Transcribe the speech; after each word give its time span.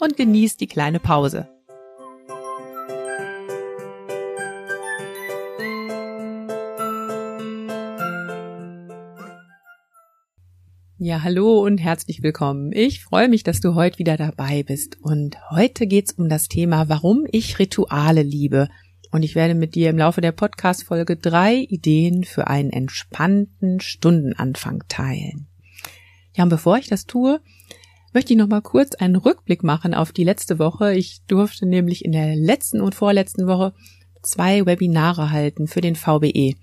und 0.00 0.16
genieß 0.16 0.56
die 0.56 0.66
kleine 0.66 0.98
Pause. 0.98 1.48
Ja, 11.02 11.22
hallo 11.22 11.62
und 11.64 11.78
herzlich 11.78 12.22
willkommen. 12.22 12.72
Ich 12.72 13.02
freue 13.02 13.28
mich, 13.28 13.42
dass 13.42 13.60
du 13.60 13.74
heute 13.74 13.98
wieder 13.98 14.18
dabei 14.18 14.62
bist. 14.62 14.98
Und 15.00 15.38
heute 15.50 15.86
geht's 15.86 16.12
um 16.12 16.28
das 16.28 16.48
Thema, 16.48 16.90
warum 16.90 17.26
ich 17.30 17.58
Rituale 17.58 18.22
liebe. 18.22 18.68
Und 19.10 19.22
ich 19.22 19.34
werde 19.34 19.54
mit 19.54 19.74
dir 19.74 19.90
im 19.90 19.98
Laufe 19.98 20.20
der 20.20 20.32
Podcast-Folge 20.32 21.16
drei 21.16 21.56
Ideen 21.56 22.24
für 22.24 22.48
einen 22.48 22.70
entspannten 22.70 23.80
Stundenanfang 23.80 24.84
teilen. 24.88 25.48
Ja, 26.36 26.44
und 26.44 26.50
bevor 26.50 26.76
ich 26.76 26.88
das 26.88 27.06
tue, 27.06 27.40
möchte 28.12 28.32
ich 28.32 28.38
noch 28.38 28.48
mal 28.48 28.62
kurz 28.62 28.94
einen 28.94 29.16
Rückblick 29.16 29.62
machen 29.62 29.94
auf 29.94 30.12
die 30.12 30.24
letzte 30.24 30.58
Woche. 30.58 30.94
Ich 30.94 31.22
durfte 31.26 31.66
nämlich 31.66 32.04
in 32.04 32.12
der 32.12 32.36
letzten 32.36 32.80
und 32.80 32.94
vorletzten 32.94 33.46
Woche 33.46 33.72
zwei 34.22 34.66
Webinare 34.66 35.30
halten 35.30 35.66
für 35.66 35.80
den 35.80 35.96
VBE. 35.96 36.54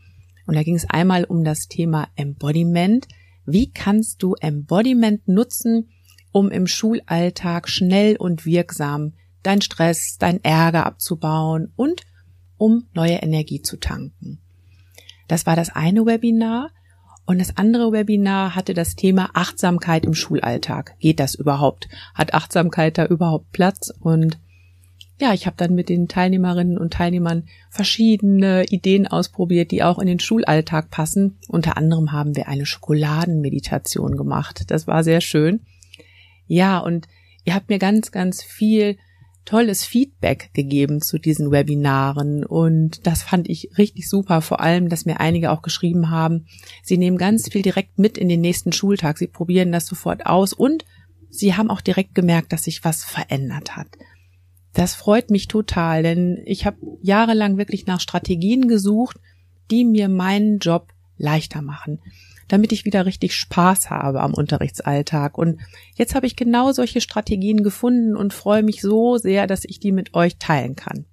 Und 0.45 0.55
da 0.55 0.63
ging 0.63 0.75
es 0.75 0.89
einmal 0.89 1.23
um 1.25 1.43
das 1.43 1.67
Thema 1.67 2.07
Embodiment. 2.15 3.07
Wie 3.45 3.71
kannst 3.71 4.23
du 4.23 4.35
Embodiment 4.35 5.27
nutzen, 5.27 5.89
um 6.31 6.51
im 6.51 6.67
Schulalltag 6.67 7.69
schnell 7.69 8.17
und 8.17 8.45
wirksam 8.45 9.13
dein 9.43 9.61
Stress, 9.61 10.17
dein 10.19 10.43
Ärger 10.43 10.85
abzubauen 10.85 11.71
und 11.75 12.03
um 12.57 12.87
neue 12.93 13.15
Energie 13.15 13.61
zu 13.61 13.77
tanken? 13.77 14.39
Das 15.27 15.45
war 15.45 15.55
das 15.55 15.69
eine 15.69 16.05
Webinar. 16.05 16.71
Und 17.27 17.39
das 17.39 17.57
andere 17.57 17.91
Webinar 17.91 18.55
hatte 18.55 18.73
das 18.73 18.95
Thema 18.95 19.29
Achtsamkeit 19.33 20.05
im 20.05 20.13
Schulalltag. 20.13 20.95
Geht 20.99 21.19
das 21.19 21.35
überhaupt? 21.35 21.89
Hat 22.15 22.33
Achtsamkeit 22.33 22.97
da 22.97 23.05
überhaupt 23.05 23.51
Platz? 23.51 23.93
Und 23.99 24.39
ja, 25.19 25.33
ich 25.33 25.45
habe 25.45 25.57
dann 25.57 25.75
mit 25.75 25.89
den 25.89 26.07
Teilnehmerinnen 26.07 26.77
und 26.77 26.93
Teilnehmern 26.93 27.43
verschiedene 27.69 28.63
Ideen 28.69 29.07
ausprobiert, 29.07 29.71
die 29.71 29.83
auch 29.83 29.99
in 29.99 30.07
den 30.07 30.21
Schulalltag 30.21 30.89
passen. 30.89 31.37
Unter 31.49 31.75
anderem 31.75 32.13
haben 32.13 32.37
wir 32.37 32.47
eine 32.47 32.65
Schokoladenmeditation 32.65 34.15
gemacht. 34.15 34.63
Das 34.71 34.87
war 34.87 35.03
sehr 35.03 35.19
schön. 35.19 35.59
Ja, 36.45 36.79
und 36.79 37.09
ihr 37.43 37.55
habt 37.55 37.67
mir 37.67 37.77
ganz, 37.77 38.13
ganz 38.13 38.41
viel 38.41 38.95
tolles 39.47 39.85
Feedback 39.85 40.49
gegeben 40.53 41.01
zu 41.01 41.17
diesen 41.17 41.51
Webinaren. 41.51 42.45
Und 42.45 43.07
das 43.07 43.23
fand 43.23 43.49
ich 43.49 43.69
richtig 43.77 44.09
super, 44.09 44.41
vor 44.41 44.59
allem, 44.59 44.89
dass 44.89 45.05
mir 45.05 45.19
einige 45.19 45.51
auch 45.51 45.61
geschrieben 45.61 46.09
haben, 46.09 46.45
sie 46.83 46.97
nehmen 46.97 47.17
ganz 47.17 47.49
viel 47.49 47.61
direkt 47.61 47.97
mit 47.97 48.17
in 48.17 48.27
den 48.27 48.41
nächsten 48.41 48.73
Schultag, 48.73 49.17
sie 49.17 49.27
probieren 49.27 49.71
das 49.71 49.87
sofort 49.87 50.25
aus. 50.25 50.51
Und 50.53 50.85
sie 51.29 51.55
haben 51.55 51.69
auch 51.69 51.81
direkt 51.81 52.13
gemerkt, 52.13 52.51
dass 52.51 52.63
sich 52.63 52.83
was 52.83 53.03
verändert 53.03 53.77
hat. 53.77 53.87
Das 54.73 54.93
freut 54.93 55.31
mich 55.31 55.47
total, 55.47 56.03
denn 56.03 56.41
ich 56.45 56.65
habe 56.65 56.77
jahrelang 57.01 57.57
wirklich 57.57 57.87
nach 57.87 58.01
Strategien 58.01 58.67
gesucht, 58.67 59.17
die 59.71 59.85
mir 59.85 60.09
meinen 60.09 60.59
Job 60.59 60.89
leichter 61.17 61.61
machen 61.61 61.99
damit 62.47 62.71
ich 62.71 62.85
wieder 62.85 63.05
richtig 63.05 63.35
Spaß 63.35 63.89
habe 63.89 64.21
am 64.21 64.33
Unterrichtsalltag. 64.33 65.37
Und 65.37 65.59
jetzt 65.95 66.15
habe 66.15 66.27
ich 66.27 66.35
genau 66.35 66.71
solche 66.71 67.01
Strategien 67.01 67.63
gefunden 67.63 68.15
und 68.15 68.33
freue 68.33 68.63
mich 68.63 68.81
so 68.81 69.17
sehr, 69.17 69.47
dass 69.47 69.65
ich 69.65 69.79
die 69.79 69.91
mit 69.91 70.13
euch 70.13 70.37
teilen 70.37 70.75
kann. 70.75 71.05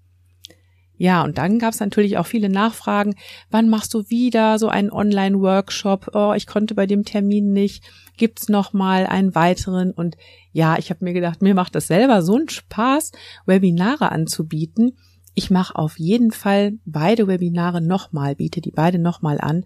Ja, 0.97 1.23
und 1.25 1.39
dann 1.39 1.59
gab 1.59 1.75
es 1.75 1.81
natürlich 1.81 2.19
auch 2.19 2.27
viele 2.27 2.49
Nachfragen. 2.49 3.17
Wann 3.51 3.69
machst 3.69 3.93
du 3.95 4.09
wieder 4.09 4.61
so 4.61 4.69
einen 4.69 4.93
Online-Workshop? 4.93 6.13
Oh, 6.15 6.35
ich 6.37 6.47
konnte 6.47 6.75
bei 6.77 6.87
dem 6.87 7.05
Termin 7.05 7.53
nicht. 7.53 7.83
Gibt's 8.17 8.49
noch 8.49 8.73
mal 8.73 9.07
einen 9.07 9.35
weiteren? 9.35 9.91
Und 9.91 10.17
ja, 10.53 10.79
ich 10.79 10.91
habe 10.91 11.05
mir 11.05 11.13
gedacht, 11.13 11.43
mir 11.43 11.55
macht 11.55 11.75
das 11.75 11.89
selber 11.89 12.23
so 12.23 12.37
einen 12.37 12.49
Spaß, 12.49 13.11
Webinare 13.45 14.13
anzubieten. 14.13 14.97
Ich 15.35 15.51
mache 15.51 15.75
auf 15.75 15.99
jeden 15.99 16.31
Fall 16.31 16.75
beide 16.85 17.27
Webinare 17.27 17.81
nochmal, 17.81 18.37
biete 18.37 18.61
die 18.61 18.71
beide 18.71 19.01
nochmal 19.01 19.41
an. 19.41 19.65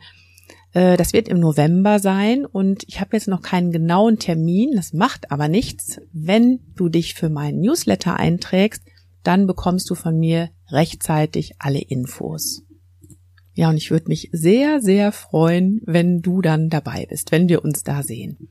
Äh, 0.72 0.96
das 0.96 1.12
wird 1.12 1.28
im 1.28 1.40
November 1.40 1.98
sein 1.98 2.44
und 2.44 2.84
ich 2.86 3.00
habe 3.00 3.16
jetzt 3.16 3.28
noch 3.28 3.42
keinen 3.42 3.72
genauen 3.72 4.18
Termin. 4.18 4.72
Das 4.74 4.92
macht 4.92 5.30
aber 5.30 5.48
nichts. 5.48 6.00
Wenn 6.12 6.60
du 6.74 6.88
dich 6.88 7.14
für 7.14 7.28
meinen 7.28 7.60
Newsletter 7.60 8.16
einträgst, 8.16 8.82
dann 9.22 9.46
bekommst 9.46 9.90
du 9.90 9.94
von 9.94 10.18
mir 10.18 10.50
rechtzeitig 10.70 11.54
alle 11.58 11.80
Infos. 11.80 12.62
Ja, 13.54 13.70
und 13.70 13.76
ich 13.76 13.90
würde 13.90 14.08
mich 14.08 14.30
sehr, 14.32 14.80
sehr 14.80 15.10
freuen, 15.10 15.80
wenn 15.84 16.22
du 16.22 16.40
dann 16.40 16.70
dabei 16.70 17.06
bist, 17.06 17.32
wenn 17.32 17.48
wir 17.48 17.64
uns 17.64 17.82
da 17.82 18.02
sehen. 18.04 18.48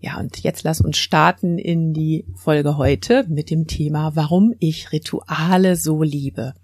Ja, 0.00 0.18
und 0.18 0.38
jetzt 0.40 0.64
lass 0.64 0.80
uns 0.80 0.96
starten 0.96 1.58
in 1.58 1.92
die 1.92 2.26
Folge 2.34 2.76
heute 2.76 3.24
mit 3.28 3.50
dem 3.50 3.66
Thema, 3.66 4.16
warum 4.16 4.54
ich 4.58 4.92
Rituale 4.92 5.76
so 5.76 6.02
liebe. 6.02 6.54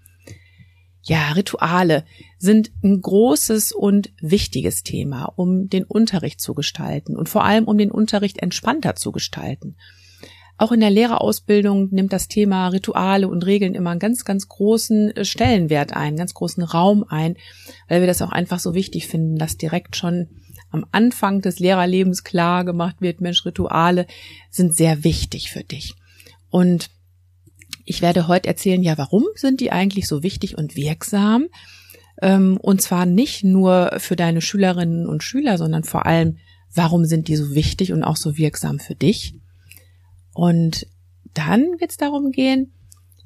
Ja, 1.07 1.33
Rituale 1.33 2.03
sind 2.39 2.71
ein 2.83 2.99
großes 2.99 3.71
und 3.71 4.11
wichtiges 4.21 4.81
Thema, 4.81 5.25
um 5.35 5.69
den 5.69 5.83
Unterricht 5.83 6.41
zu 6.41 6.55
gestalten 6.55 7.15
und 7.15 7.29
vor 7.29 7.43
allem 7.43 7.65
um 7.65 7.77
den 7.77 7.91
Unterricht 7.91 8.39
entspannter 8.39 8.95
zu 8.95 9.11
gestalten. 9.11 9.75
Auch 10.57 10.71
in 10.71 10.79
der 10.79 10.89
Lehrerausbildung 10.89 11.89
nimmt 11.91 12.11
das 12.11 12.27
Thema 12.27 12.69
Rituale 12.69 13.27
und 13.27 13.45
Regeln 13.45 13.75
immer 13.75 13.91
einen 13.91 13.99
ganz, 13.99 14.25
ganz 14.25 14.47
großen 14.47 15.15
äh, 15.15 15.25
Stellenwert 15.25 15.93
ein, 15.93 16.07
einen 16.07 16.17
ganz 16.17 16.33
großen 16.33 16.63
Raum 16.63 17.05
ein, 17.07 17.35
weil 17.87 17.99
wir 17.99 18.07
das 18.07 18.21
auch 18.23 18.31
einfach 18.31 18.59
so 18.59 18.73
wichtig 18.73 19.07
finden, 19.07 19.37
dass 19.37 19.57
direkt 19.57 19.95
schon 19.95 20.29
am 20.71 20.85
Anfang 20.91 21.41
des 21.41 21.59
Lehrerlebens 21.59 22.23
klar 22.23 22.65
gemacht 22.65 22.95
wird, 22.99 23.21
Mensch, 23.21 23.45
Rituale 23.45 24.07
sind 24.49 24.75
sehr 24.75 25.03
wichtig 25.03 25.51
für 25.51 25.63
dich. 25.63 25.93
Und 26.49 26.89
ich 27.85 28.01
werde 28.01 28.27
heute 28.27 28.49
erzählen, 28.49 28.83
ja, 28.83 28.97
warum 28.97 29.23
sind 29.35 29.61
die 29.61 29.71
eigentlich 29.71 30.07
so 30.07 30.23
wichtig 30.23 30.57
und 30.57 30.75
wirksam? 30.75 31.47
Ähm, 32.21 32.57
und 32.57 32.81
zwar 32.81 33.05
nicht 33.05 33.43
nur 33.43 33.93
für 33.97 34.15
deine 34.15 34.41
Schülerinnen 34.41 35.07
und 35.07 35.23
Schüler, 35.23 35.57
sondern 35.57 35.83
vor 35.83 36.05
allem, 36.05 36.37
warum 36.73 37.05
sind 37.05 37.27
die 37.27 37.35
so 37.35 37.53
wichtig 37.53 37.93
und 37.93 38.03
auch 38.03 38.17
so 38.17 38.37
wirksam 38.37 38.79
für 38.79 38.95
dich? 38.95 39.35
Und 40.33 40.87
dann 41.33 41.79
wird 41.79 41.91
es 41.91 41.97
darum 41.97 42.31
gehen, 42.31 42.73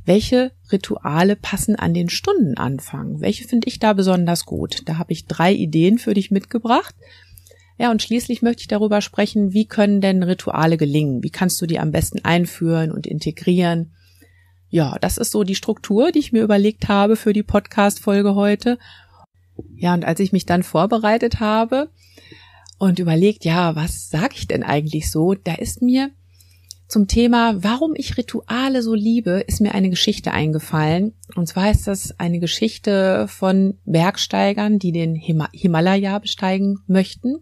welche 0.05 0.51
Rituale 0.71 1.35
passen 1.35 1.75
an 1.75 1.93
den 1.93 2.09
Stundenanfang? 2.09 3.21
Welche 3.21 3.47
finde 3.47 3.67
ich 3.67 3.79
da 3.79 3.93
besonders 3.93 4.45
gut? 4.45 4.81
Da 4.85 4.97
habe 4.97 5.13
ich 5.13 5.27
drei 5.27 5.53
Ideen 5.53 5.99
für 5.99 6.13
dich 6.13 6.31
mitgebracht. 6.31 6.95
Ja, 7.77 7.91
und 7.91 8.01
schließlich 8.01 8.41
möchte 8.41 8.61
ich 8.61 8.67
darüber 8.67 9.01
sprechen, 9.01 9.53
wie 9.53 9.65
können 9.65 10.01
denn 10.01 10.23
Rituale 10.23 10.77
gelingen? 10.77 11.23
Wie 11.23 11.29
kannst 11.29 11.61
du 11.61 11.65
die 11.65 11.79
am 11.79 11.91
besten 11.91 12.25
einführen 12.25 12.91
und 12.91 13.07
integrieren? 13.07 13.91
Ja, 14.69 14.97
das 15.01 15.17
ist 15.17 15.31
so 15.31 15.43
die 15.43 15.55
Struktur, 15.55 16.11
die 16.11 16.19
ich 16.19 16.31
mir 16.31 16.43
überlegt 16.43 16.87
habe 16.87 17.15
für 17.15 17.33
die 17.33 17.43
Podcast-Folge 17.43 18.35
heute. 18.35 18.77
Ja, 19.75 19.93
und 19.93 20.05
als 20.05 20.19
ich 20.19 20.31
mich 20.31 20.45
dann 20.45 20.63
vorbereitet 20.63 21.39
habe 21.39 21.89
und 22.77 22.99
überlegt, 22.99 23.45
ja, 23.45 23.75
was 23.75 24.09
sage 24.09 24.35
ich 24.35 24.47
denn 24.47 24.63
eigentlich 24.63 25.09
so, 25.09 25.33
da 25.33 25.55
ist 25.55 25.81
mir 25.81 26.11
zum 26.87 27.07
Thema, 27.07 27.63
warum 27.63 27.93
ich 27.95 28.17
Rituale 28.17 28.81
so 28.81 28.93
liebe, 28.93 29.43
ist 29.47 29.59
mir 29.59 29.73
eine 29.73 29.89
Geschichte 29.89 30.31
eingefallen. 30.31 31.13
Und 31.35 31.47
zwar 31.47 31.69
ist 31.69 31.87
das 31.87 32.19
eine 32.19 32.39
Geschichte 32.39 33.27
von 33.27 33.77
Bergsteigern, 33.85 34.79
die 34.79 34.91
den 34.91 35.15
Himalaya 35.15 36.17
besteigen 36.19 36.79
möchten. 36.87 37.37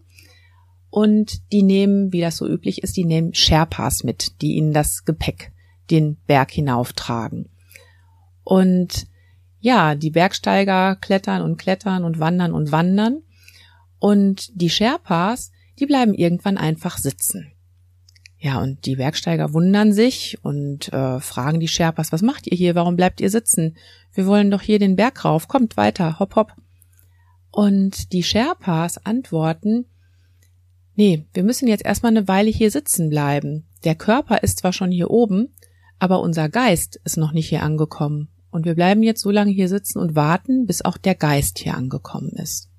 Und 0.90 1.52
die 1.52 1.62
nehmen, 1.62 2.12
wie 2.12 2.20
das 2.20 2.38
so 2.38 2.46
üblich 2.46 2.82
ist, 2.82 2.96
die 2.96 3.04
nehmen 3.04 3.34
Sherpas 3.34 4.02
mit, 4.02 4.40
die 4.40 4.54
ihnen 4.56 4.72
das 4.72 5.04
Gepäck 5.04 5.52
den 5.90 6.16
Berg 6.26 6.50
hinauftragen. 6.50 7.48
Und 8.44 9.06
ja, 9.60 9.94
die 9.94 10.10
Bergsteiger 10.10 10.96
klettern 10.96 11.42
und 11.42 11.56
klettern 11.56 12.04
und 12.04 12.18
wandern 12.18 12.52
und 12.52 12.72
wandern. 12.72 13.22
Und 13.98 14.50
die 14.54 14.70
Sherpas, 14.70 15.50
die 15.78 15.86
bleiben 15.86 16.14
irgendwann 16.14 16.56
einfach 16.56 16.98
sitzen. 16.98 17.52
Ja, 18.40 18.62
und 18.62 18.86
die 18.86 18.96
Bergsteiger 18.96 19.52
wundern 19.52 19.92
sich 19.92 20.38
und 20.42 20.92
äh, 20.92 21.18
fragen 21.18 21.58
die 21.58 21.66
Sherpas, 21.66 22.12
was 22.12 22.22
macht 22.22 22.46
ihr 22.46 22.56
hier? 22.56 22.76
Warum 22.76 22.94
bleibt 22.94 23.20
ihr 23.20 23.30
sitzen? 23.30 23.76
Wir 24.14 24.26
wollen 24.26 24.50
doch 24.50 24.62
hier 24.62 24.78
den 24.78 24.94
Berg 24.94 25.24
rauf. 25.24 25.48
Kommt 25.48 25.76
weiter, 25.76 26.20
hopp, 26.20 26.36
hopp. 26.36 26.52
Und 27.50 28.12
die 28.12 28.22
Sherpas 28.22 29.04
antworten, 29.04 29.86
nee, 30.94 31.26
wir 31.32 31.42
müssen 31.42 31.66
jetzt 31.66 31.84
erstmal 31.84 32.12
eine 32.16 32.28
Weile 32.28 32.50
hier 32.50 32.70
sitzen 32.70 33.10
bleiben. 33.10 33.66
Der 33.82 33.96
Körper 33.96 34.44
ist 34.44 34.58
zwar 34.58 34.72
schon 34.72 34.92
hier 34.92 35.10
oben, 35.10 35.52
aber 35.98 36.20
unser 36.20 36.48
Geist 36.48 37.00
ist 37.04 37.16
noch 37.16 37.32
nicht 37.32 37.48
hier 37.48 37.62
angekommen. 37.62 38.28
Und 38.50 38.64
wir 38.64 38.74
bleiben 38.74 39.02
jetzt 39.02 39.20
so 39.20 39.30
lange 39.30 39.50
hier 39.50 39.68
sitzen 39.68 39.98
und 39.98 40.14
warten, 40.14 40.66
bis 40.66 40.82
auch 40.82 40.96
der 40.96 41.14
Geist 41.14 41.58
hier 41.58 41.74
angekommen 41.74 42.30
ist. 42.30 42.70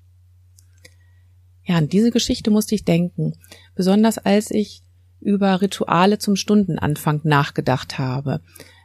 Ja, 1.64 1.76
an 1.76 1.88
diese 1.88 2.10
Geschichte 2.10 2.50
musste 2.50 2.74
ich 2.74 2.84
denken, 2.84 3.34
besonders 3.74 4.18
als 4.18 4.50
ich 4.50 4.82
über 5.20 5.60
Rituale 5.60 6.18
zum 6.18 6.34
Stundenanfang 6.34 7.20
nachgedacht 7.24 7.98
habe. 7.98 8.40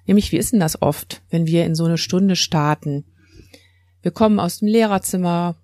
Nämlich, 0.06 0.32
wie 0.32 0.38
ist 0.38 0.54
denn 0.54 0.60
das 0.60 0.82
oft, 0.82 1.24
wenn 1.30 1.48
wir 1.48 1.66
in 1.66 1.74
so 1.74 1.86
eine 1.86 1.98
Stunde 1.98 2.36
starten? 2.36 3.06
Wir 4.02 4.12
kommen 4.12 4.40
aus 4.40 4.60
dem 4.60 4.68
Lehrerzimmer 4.68 5.56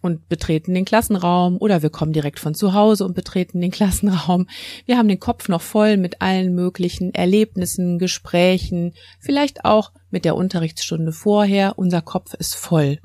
und 0.00 0.28
betreten 0.28 0.74
den 0.74 0.84
Klassenraum 0.84 1.56
oder 1.58 1.82
wir 1.82 1.90
kommen 1.90 2.12
direkt 2.12 2.38
von 2.38 2.54
zu 2.54 2.72
Hause 2.72 3.04
und 3.04 3.14
betreten 3.14 3.60
den 3.60 3.70
Klassenraum. 3.72 4.46
Wir 4.86 4.98
haben 4.98 5.08
den 5.08 5.20
Kopf 5.20 5.48
noch 5.48 5.62
voll 5.62 5.96
mit 5.96 6.20
allen 6.22 6.54
möglichen 6.54 7.14
Erlebnissen, 7.14 7.98
Gesprächen, 7.98 8.94
vielleicht 9.20 9.64
auch 9.64 9.92
mit 10.10 10.24
der 10.24 10.36
Unterrichtsstunde 10.36 11.12
vorher. 11.12 11.78
Unser 11.78 12.02
Kopf 12.02 12.34
ist 12.34 12.54
voll. 12.54 12.98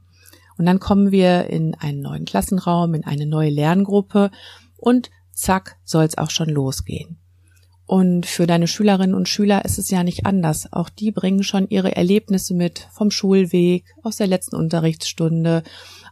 Und 0.57 0.65
dann 0.65 0.79
kommen 0.79 1.11
wir 1.11 1.49
in 1.49 1.75
einen 1.75 2.01
neuen 2.01 2.25
Klassenraum, 2.25 2.93
in 2.93 3.03
eine 3.03 3.25
neue 3.25 3.49
Lerngruppe 3.49 4.29
und 4.77 5.09
zack, 5.31 5.77
soll's 5.83 6.17
auch 6.17 6.29
schon 6.29 6.49
losgehen. 6.49 7.17
Und 7.85 8.25
für 8.25 8.47
deine 8.47 8.67
Schülerinnen 8.67 9.13
und 9.13 9.27
Schüler 9.27 9.65
ist 9.65 9.77
es 9.77 9.89
ja 9.89 10.03
nicht 10.03 10.25
anders. 10.25 10.71
Auch 10.71 10.89
die 10.89 11.11
bringen 11.11 11.43
schon 11.43 11.67
ihre 11.69 11.95
Erlebnisse 11.95 12.53
mit 12.53 12.87
vom 12.91 13.11
Schulweg, 13.11 13.83
aus 14.03 14.15
der 14.15 14.27
letzten 14.27 14.55
Unterrichtsstunde, 14.55 15.63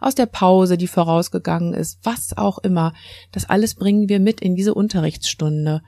aus 0.02 0.16
der 0.16 0.26
Pause, 0.26 0.78
die 0.78 0.88
vorausgegangen 0.88 1.74
ist, 1.74 2.00
was 2.04 2.36
auch 2.36 2.58
immer. 2.58 2.94
Das 3.32 3.50
alles 3.50 3.76
bringen 3.76 4.10
wir 4.10 4.20
mit 4.20 4.42
in 4.42 4.56
diese 4.56 4.74
Unterrichtsstunde. 4.74 5.82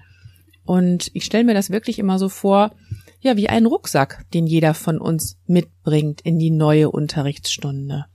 Und 0.64 1.12
ich 1.14 1.26
stelle 1.26 1.44
mir 1.44 1.54
das 1.54 1.72
wirklich 1.72 2.00
immer 2.00 2.18
so 2.20 2.30
vor, 2.30 2.72
ja, 3.20 3.36
wie 3.36 3.50
ein 3.50 3.66
Rucksack, 3.66 4.26
den 4.34 4.48
jeder 4.48 4.74
von 4.74 5.00
uns 5.00 5.38
mitbringt 5.46 6.22
in 6.22 6.40
die 6.40 6.52
neue 6.52 6.90
Unterrichtsstunde. 6.90 8.06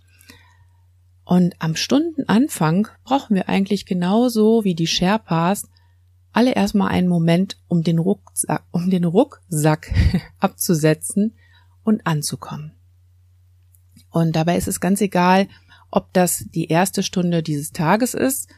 Und 1.24 1.54
am 1.58 1.76
Stundenanfang 1.76 2.88
brauchen 3.04 3.36
wir 3.36 3.48
eigentlich 3.48 3.84
genauso 3.84 4.64
wie 4.64 4.74
die 4.74 4.86
Sherpas 4.86 5.68
alle 6.32 6.54
erstmal 6.54 6.90
einen 6.90 7.08
Moment, 7.08 7.58
um 7.68 7.82
den 7.82 7.98
Rucksack, 7.98 8.64
um 8.70 8.88
den 8.88 9.04
Rucksack 9.04 9.92
abzusetzen 10.38 11.36
und 11.82 12.06
anzukommen. 12.06 12.72
Und 14.10 14.36
dabei 14.36 14.56
ist 14.56 14.68
es 14.68 14.80
ganz 14.80 15.00
egal, 15.00 15.48
ob 15.90 16.12
das 16.12 16.44
die 16.54 16.66
erste 16.66 17.02
Stunde 17.02 17.42
dieses 17.42 17.72
Tages 17.72 18.14
ist 18.14 18.48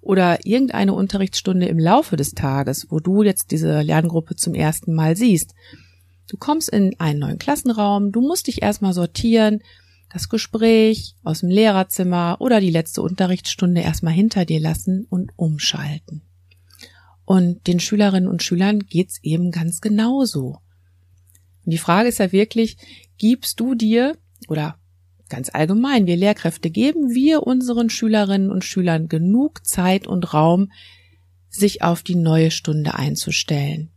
oder 0.00 0.46
irgendeine 0.46 0.94
Unterrichtsstunde 0.94 1.66
im 1.66 1.78
Laufe 1.78 2.16
des 2.16 2.32
Tages, 2.32 2.86
wo 2.90 3.00
du 3.00 3.22
jetzt 3.22 3.50
diese 3.50 3.82
Lerngruppe 3.82 4.36
zum 4.36 4.54
ersten 4.54 4.94
Mal 4.94 5.16
siehst. 5.16 5.54
Du 6.28 6.36
kommst 6.36 6.68
in 6.68 6.98
einen 7.00 7.20
neuen 7.20 7.38
Klassenraum, 7.38 8.12
du 8.12 8.20
musst 8.20 8.46
dich 8.46 8.62
erstmal 8.62 8.92
sortieren, 8.92 9.60
das 10.10 10.28
Gespräch 10.28 11.14
aus 11.22 11.40
dem 11.40 11.50
Lehrerzimmer 11.50 12.36
oder 12.40 12.60
die 12.60 12.70
letzte 12.70 13.02
Unterrichtsstunde 13.02 13.80
erstmal 13.80 14.14
hinter 14.14 14.44
dir 14.44 14.60
lassen 14.60 15.06
und 15.10 15.32
umschalten. 15.36 16.22
Und 17.24 17.66
den 17.66 17.78
Schülerinnen 17.78 18.28
und 18.28 18.42
Schülern 18.42 18.80
geht's 18.80 19.18
eben 19.22 19.50
ganz 19.50 19.82
genauso. 19.82 20.60
Und 21.64 21.72
die 21.72 21.78
Frage 21.78 22.08
ist 22.08 22.18
ja 22.18 22.32
wirklich, 22.32 22.78
gibst 23.18 23.60
du 23.60 23.74
dir 23.74 24.16
oder 24.48 24.78
ganz 25.28 25.50
allgemein, 25.52 26.06
wir 26.06 26.16
Lehrkräfte 26.16 26.70
geben 26.70 27.14
wir 27.14 27.42
unseren 27.42 27.90
Schülerinnen 27.90 28.50
und 28.50 28.64
Schülern 28.64 29.08
genug 29.08 29.66
Zeit 29.66 30.06
und 30.06 30.32
Raum, 30.34 30.70
sich 31.48 31.82
auf 31.82 32.02
die 32.02 32.14
neue 32.14 32.50
Stunde 32.50 32.94
einzustellen 32.94 33.90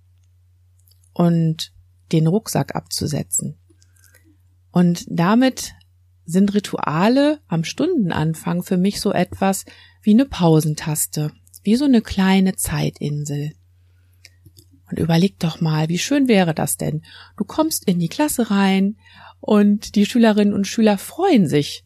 und 1.13 1.73
den 2.11 2.27
Rucksack 2.27 2.75
abzusetzen. 2.75 3.57
Und 4.71 5.05
damit 5.09 5.73
sind 6.25 6.53
Rituale 6.53 7.39
am 7.47 7.63
Stundenanfang 7.63 8.63
für 8.63 8.77
mich 8.77 9.01
so 9.01 9.11
etwas 9.11 9.65
wie 10.01 10.11
eine 10.11 10.25
Pausentaste, 10.25 11.31
wie 11.63 11.75
so 11.75 11.85
eine 11.85 12.01
kleine 12.01 12.55
Zeitinsel. 12.55 13.53
Und 14.89 14.99
überleg 14.99 15.39
doch 15.39 15.61
mal, 15.61 15.89
wie 15.89 15.99
schön 15.99 16.27
wäre 16.27 16.53
das 16.53 16.77
denn? 16.77 17.03
Du 17.37 17.43
kommst 17.43 17.85
in 17.85 17.99
die 17.99 18.09
Klasse 18.09 18.51
rein 18.51 18.97
und 19.41 19.95
die 19.95 20.05
Schülerinnen 20.05 20.53
und 20.53 20.67
Schüler 20.67 20.97
freuen 20.97 21.47
sich. 21.47 21.83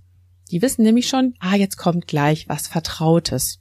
Die 0.52 0.62
wissen 0.62 0.84
nämlich 0.84 1.08
schon, 1.08 1.34
ah, 1.40 1.56
jetzt 1.56 1.78
kommt 1.78 2.08
gleich 2.08 2.48
was 2.48 2.68
Vertrautes. 2.68 3.60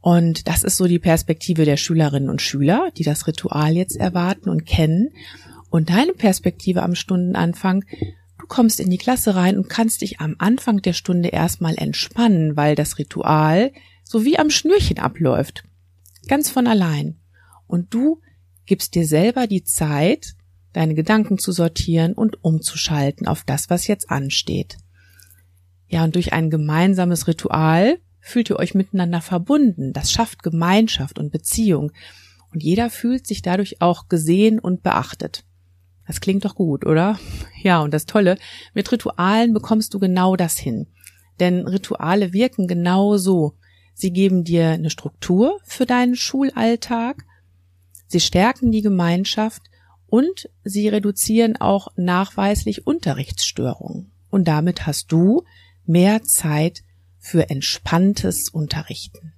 Und 0.00 0.48
das 0.48 0.62
ist 0.62 0.76
so 0.76 0.86
die 0.86 0.98
Perspektive 0.98 1.64
der 1.64 1.78
Schülerinnen 1.78 2.28
und 2.28 2.42
Schüler, 2.42 2.90
die 2.98 3.04
das 3.04 3.26
Ritual 3.26 3.74
jetzt 3.74 3.96
erwarten 3.96 4.50
und 4.50 4.66
kennen. 4.66 5.10
Und 5.70 5.88
deine 5.88 6.12
Perspektive 6.12 6.82
am 6.82 6.94
Stundenanfang, 6.94 7.84
Du 8.44 8.48
kommst 8.48 8.78
in 8.78 8.90
die 8.90 8.98
Klasse 8.98 9.36
rein 9.36 9.56
und 9.56 9.70
kannst 9.70 10.02
dich 10.02 10.20
am 10.20 10.34
Anfang 10.36 10.82
der 10.82 10.92
Stunde 10.92 11.30
erstmal 11.30 11.76
entspannen, 11.78 12.58
weil 12.58 12.74
das 12.74 12.98
Ritual 12.98 13.72
so 14.02 14.26
wie 14.26 14.38
am 14.38 14.50
Schnürchen 14.50 14.98
abläuft. 14.98 15.64
Ganz 16.28 16.50
von 16.50 16.66
allein. 16.66 17.18
Und 17.66 17.94
du 17.94 18.20
gibst 18.66 18.96
dir 18.96 19.06
selber 19.06 19.46
die 19.46 19.64
Zeit, 19.64 20.34
deine 20.74 20.94
Gedanken 20.94 21.38
zu 21.38 21.52
sortieren 21.52 22.12
und 22.12 22.44
umzuschalten 22.44 23.26
auf 23.26 23.44
das, 23.44 23.70
was 23.70 23.86
jetzt 23.86 24.10
ansteht. 24.10 24.76
Ja, 25.86 26.04
und 26.04 26.14
durch 26.16 26.32
ein 26.32 26.50
gemeinsames 26.50 27.26
Ritual 27.26 27.98
fühlt 28.20 28.50
ihr 28.50 28.58
euch 28.58 28.74
miteinander 28.74 29.20
verbunden. 29.20 29.92
Das 29.92 30.10
schafft 30.10 30.42
Gemeinschaft 30.42 31.18
und 31.18 31.30
Beziehung. 31.30 31.92
Und 32.52 32.62
jeder 32.62 32.90
fühlt 32.90 33.26
sich 33.26 33.42
dadurch 33.42 33.80
auch 33.80 34.08
gesehen 34.08 34.58
und 34.58 34.82
beachtet. 34.82 35.44
Das 36.06 36.20
klingt 36.20 36.44
doch 36.44 36.54
gut, 36.54 36.84
oder? 36.84 37.18
Ja, 37.62 37.80
und 37.80 37.94
das 37.94 38.06
Tolle, 38.06 38.36
mit 38.74 38.90
Ritualen 38.92 39.54
bekommst 39.54 39.94
du 39.94 39.98
genau 39.98 40.36
das 40.36 40.58
hin. 40.58 40.88
Denn 41.40 41.66
Rituale 41.66 42.32
wirken 42.32 42.66
genau 42.66 43.16
so. 43.16 43.54
Sie 43.94 44.12
geben 44.12 44.44
dir 44.44 44.70
eine 44.70 44.90
Struktur 44.90 45.58
für 45.64 45.86
deinen 45.86 46.16
Schulalltag, 46.16 47.24
sie 48.08 48.20
stärken 48.20 48.72
die 48.72 48.82
Gemeinschaft 48.82 49.62
und 50.14 50.48
sie 50.62 50.88
reduzieren 50.88 51.56
auch 51.56 51.88
nachweislich 51.96 52.86
Unterrichtsstörungen. 52.86 54.12
Und 54.30 54.46
damit 54.46 54.86
hast 54.86 55.10
du 55.10 55.42
mehr 55.86 56.22
Zeit 56.22 56.84
für 57.18 57.50
entspanntes 57.50 58.48
Unterrichten. 58.48 59.32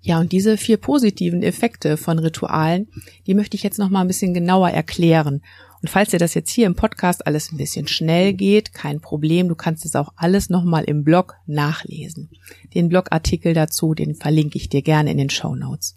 Ja, 0.00 0.18
und 0.18 0.32
diese 0.32 0.56
vier 0.56 0.78
positiven 0.78 1.44
Effekte 1.44 1.96
von 1.96 2.18
Ritualen, 2.18 2.88
die 3.28 3.34
möchte 3.34 3.54
ich 3.54 3.62
jetzt 3.62 3.78
noch 3.78 3.88
mal 3.88 4.00
ein 4.00 4.08
bisschen 4.08 4.34
genauer 4.34 4.70
erklären. 4.70 5.42
Und 5.80 5.88
falls 5.88 6.10
dir 6.10 6.18
das 6.18 6.34
jetzt 6.34 6.50
hier 6.50 6.66
im 6.66 6.74
Podcast 6.74 7.24
alles 7.24 7.52
ein 7.52 7.56
bisschen 7.56 7.86
schnell 7.86 8.32
geht, 8.32 8.74
kein 8.74 9.00
Problem, 9.00 9.46
du 9.46 9.54
kannst 9.54 9.84
es 9.84 9.94
auch 9.94 10.12
alles 10.16 10.50
noch 10.50 10.64
mal 10.64 10.82
im 10.82 11.04
Blog 11.04 11.36
nachlesen. 11.46 12.30
Den 12.74 12.88
Blogartikel 12.88 13.54
dazu, 13.54 13.94
den 13.94 14.16
verlinke 14.16 14.58
ich 14.58 14.68
dir 14.68 14.82
gerne 14.82 15.12
in 15.12 15.18
den 15.18 15.30
Show 15.30 15.54
Notes. 15.54 15.96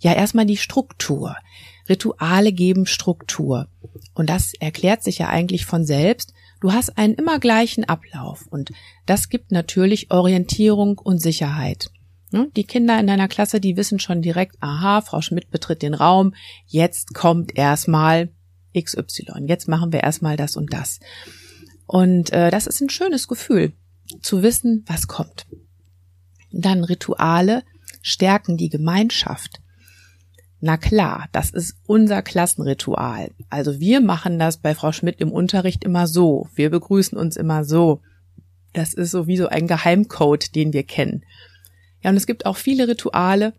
Ja, 0.00 0.14
erstmal 0.14 0.46
die 0.46 0.56
Struktur. 0.56 1.36
Rituale 1.88 2.52
geben 2.52 2.86
Struktur. 2.86 3.68
Und 4.14 4.30
das 4.30 4.52
erklärt 4.54 5.02
sich 5.02 5.18
ja 5.18 5.28
eigentlich 5.28 5.66
von 5.66 5.84
selbst. 5.84 6.32
Du 6.60 6.72
hast 6.72 6.98
einen 6.98 7.14
immer 7.14 7.38
gleichen 7.38 7.84
Ablauf 7.84 8.46
und 8.48 8.72
das 9.06 9.28
gibt 9.28 9.52
natürlich 9.52 10.10
Orientierung 10.10 10.98
und 10.98 11.20
Sicherheit. 11.20 11.90
Ne? 12.30 12.50
Die 12.56 12.64
Kinder 12.64 12.98
in 12.98 13.06
deiner 13.06 13.28
Klasse, 13.28 13.60
die 13.60 13.76
wissen 13.76 14.00
schon 14.00 14.22
direkt, 14.22 14.56
aha, 14.60 15.00
Frau 15.00 15.20
Schmidt 15.20 15.50
betritt 15.50 15.82
den 15.82 15.94
Raum, 15.94 16.34
jetzt 16.66 17.14
kommt 17.14 17.56
erstmal 17.56 18.30
XY, 18.78 19.46
jetzt 19.46 19.68
machen 19.68 19.92
wir 19.92 20.02
erstmal 20.02 20.36
das 20.36 20.56
und 20.56 20.72
das. 20.72 21.00
Und 21.86 22.32
äh, 22.32 22.50
das 22.50 22.66
ist 22.66 22.80
ein 22.82 22.90
schönes 22.90 23.28
Gefühl, 23.28 23.72
zu 24.20 24.42
wissen, 24.42 24.84
was 24.86 25.06
kommt. 25.06 25.46
Dann 26.50 26.84
Rituale 26.84 27.62
stärken 28.02 28.56
die 28.56 28.68
Gemeinschaft. 28.68 29.60
Na 30.60 30.76
klar, 30.76 31.28
das 31.32 31.50
ist 31.50 31.76
unser 31.86 32.22
Klassenritual. 32.22 33.30
Also 33.48 33.78
wir 33.78 34.00
machen 34.00 34.38
das 34.38 34.56
bei 34.56 34.74
Frau 34.74 34.90
Schmidt 34.90 35.20
im 35.20 35.30
Unterricht 35.30 35.84
immer 35.84 36.06
so. 36.06 36.48
Wir 36.54 36.70
begrüßen 36.70 37.16
uns 37.16 37.36
immer 37.36 37.64
so. 37.64 38.00
Das 38.72 38.92
ist 38.92 39.12
so 39.12 39.26
wie 39.26 39.36
so 39.36 39.46
ein 39.48 39.68
Geheimcode, 39.68 40.54
den 40.54 40.72
wir 40.72 40.82
kennen. 40.82 41.24
Ja, 42.02 42.10
und 42.10 42.16
es 42.16 42.26
gibt 42.26 42.44
auch 42.44 42.56
viele 42.56 42.88
Rituale, 42.88 43.52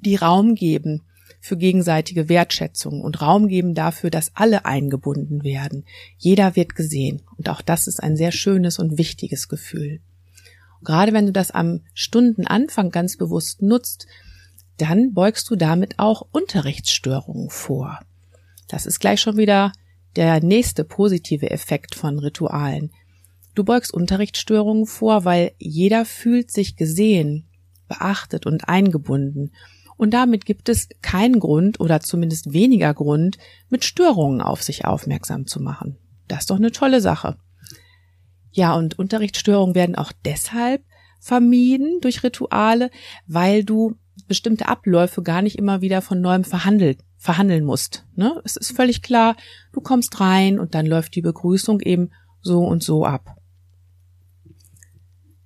die 0.00 0.16
Raum 0.16 0.54
geben 0.54 1.02
für 1.40 1.56
gegenseitige 1.56 2.28
Wertschätzung 2.28 3.00
und 3.00 3.20
Raum 3.22 3.46
geben 3.46 3.74
dafür, 3.74 4.10
dass 4.10 4.32
alle 4.34 4.64
eingebunden 4.64 5.44
werden. 5.44 5.84
Jeder 6.18 6.56
wird 6.56 6.74
gesehen. 6.74 7.22
Und 7.36 7.48
auch 7.48 7.62
das 7.62 7.86
ist 7.86 8.02
ein 8.02 8.16
sehr 8.16 8.32
schönes 8.32 8.78
und 8.78 8.98
wichtiges 8.98 9.48
Gefühl. 9.48 10.00
gerade 10.82 11.12
wenn 11.12 11.26
du 11.26 11.32
das 11.32 11.50
am 11.50 11.80
Stundenanfang 11.94 12.90
ganz 12.90 13.16
bewusst 13.16 13.62
nutzt, 13.62 14.06
dann 14.76 15.14
beugst 15.14 15.50
du 15.50 15.56
damit 15.56 15.98
auch 15.98 16.26
Unterrichtsstörungen 16.32 17.50
vor. 17.50 18.00
Das 18.68 18.86
ist 18.86 19.00
gleich 19.00 19.20
schon 19.20 19.36
wieder 19.36 19.72
der 20.16 20.42
nächste 20.42 20.84
positive 20.84 21.50
Effekt 21.50 21.94
von 21.94 22.18
Ritualen. 22.18 22.90
Du 23.54 23.64
beugst 23.64 23.92
Unterrichtsstörungen 23.92 24.86
vor, 24.86 25.24
weil 25.24 25.52
jeder 25.58 26.04
fühlt 26.04 26.50
sich 26.50 26.76
gesehen, 26.76 27.48
beachtet 27.88 28.46
und 28.46 28.68
eingebunden. 28.68 29.52
Und 29.96 30.12
damit 30.12 30.44
gibt 30.44 30.68
es 30.68 30.88
keinen 31.00 31.40
Grund 31.40 31.80
oder 31.80 32.00
zumindest 32.00 32.52
weniger 32.52 32.92
Grund, 32.92 33.38
mit 33.70 33.84
Störungen 33.84 34.42
auf 34.42 34.62
sich 34.62 34.84
aufmerksam 34.84 35.46
zu 35.46 35.60
machen. 35.60 35.96
Das 36.28 36.40
ist 36.40 36.50
doch 36.50 36.56
eine 36.56 36.72
tolle 36.72 37.00
Sache. 37.00 37.38
Ja, 38.52 38.74
und 38.74 38.98
Unterrichtsstörungen 38.98 39.74
werden 39.74 39.96
auch 39.96 40.12
deshalb 40.24 40.82
vermieden 41.20 42.00
durch 42.00 42.22
Rituale, 42.22 42.90
weil 43.26 43.64
du 43.64 43.96
bestimmte 44.26 44.68
Abläufe 44.68 45.22
gar 45.22 45.42
nicht 45.42 45.56
immer 45.56 45.80
wieder 45.80 46.02
von 46.02 46.20
neuem 46.20 46.44
verhandelt, 46.44 46.98
verhandeln 47.16 47.64
musst. 47.64 48.04
Ne? 48.14 48.40
Es 48.44 48.56
ist 48.56 48.72
völlig 48.72 49.02
klar, 49.02 49.36
du 49.72 49.80
kommst 49.80 50.20
rein 50.20 50.58
und 50.58 50.74
dann 50.74 50.86
läuft 50.86 51.14
die 51.14 51.22
Begrüßung 51.22 51.80
eben 51.80 52.10
so 52.42 52.64
und 52.64 52.82
so 52.82 53.04
ab. 53.04 53.36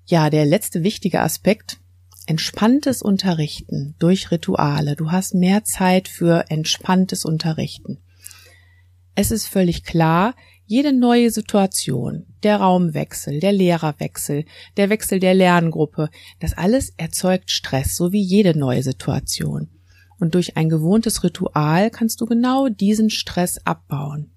Ja, 0.07 0.29
der 0.29 0.45
letzte 0.45 0.83
wichtige 0.83 1.21
Aspekt, 1.21 1.79
entspanntes 2.27 3.03
Unterrichten 3.03 3.95
durch 3.99 4.31
Rituale. 4.31 4.97
Du 4.97 5.11
hast 5.11 5.35
mehr 5.35 5.65
Zeit 5.65 6.09
für 6.09 6.47
entspanntes 6.49 7.25
Unterrichten. 7.25 7.99
Es 9.15 9.31
ist 9.31 9.47
völlig 9.47 9.85
klar, 9.85 10.35
jede 10.71 10.93
neue 10.93 11.33
Situation, 11.33 12.27
der 12.45 12.59
Raumwechsel, 12.59 13.41
der 13.41 13.53
Lehrerwechsel, 13.53 14.45
der 14.77 14.89
Wechsel 14.89 15.19
der 15.19 15.35
Lerngruppe, 15.35 16.11
das 16.39 16.57
alles 16.57 16.95
erzeugt 16.97 17.51
Stress, 17.51 17.97
so 17.97 18.13
wie 18.13 18.23
jede 18.23 18.57
neue 18.57 18.85
Situation. 18.85 19.69
Und 20.21 20.37
durch 20.37 20.57
ein 20.57 20.69
gewohntes 20.69 21.25
Ritual 21.25 21.91
kannst 21.91 22.21
du 22.21 22.27
genau 22.27 22.69
diesen 22.69 23.11
Stress 23.11 23.59
abbauen. 23.67 24.31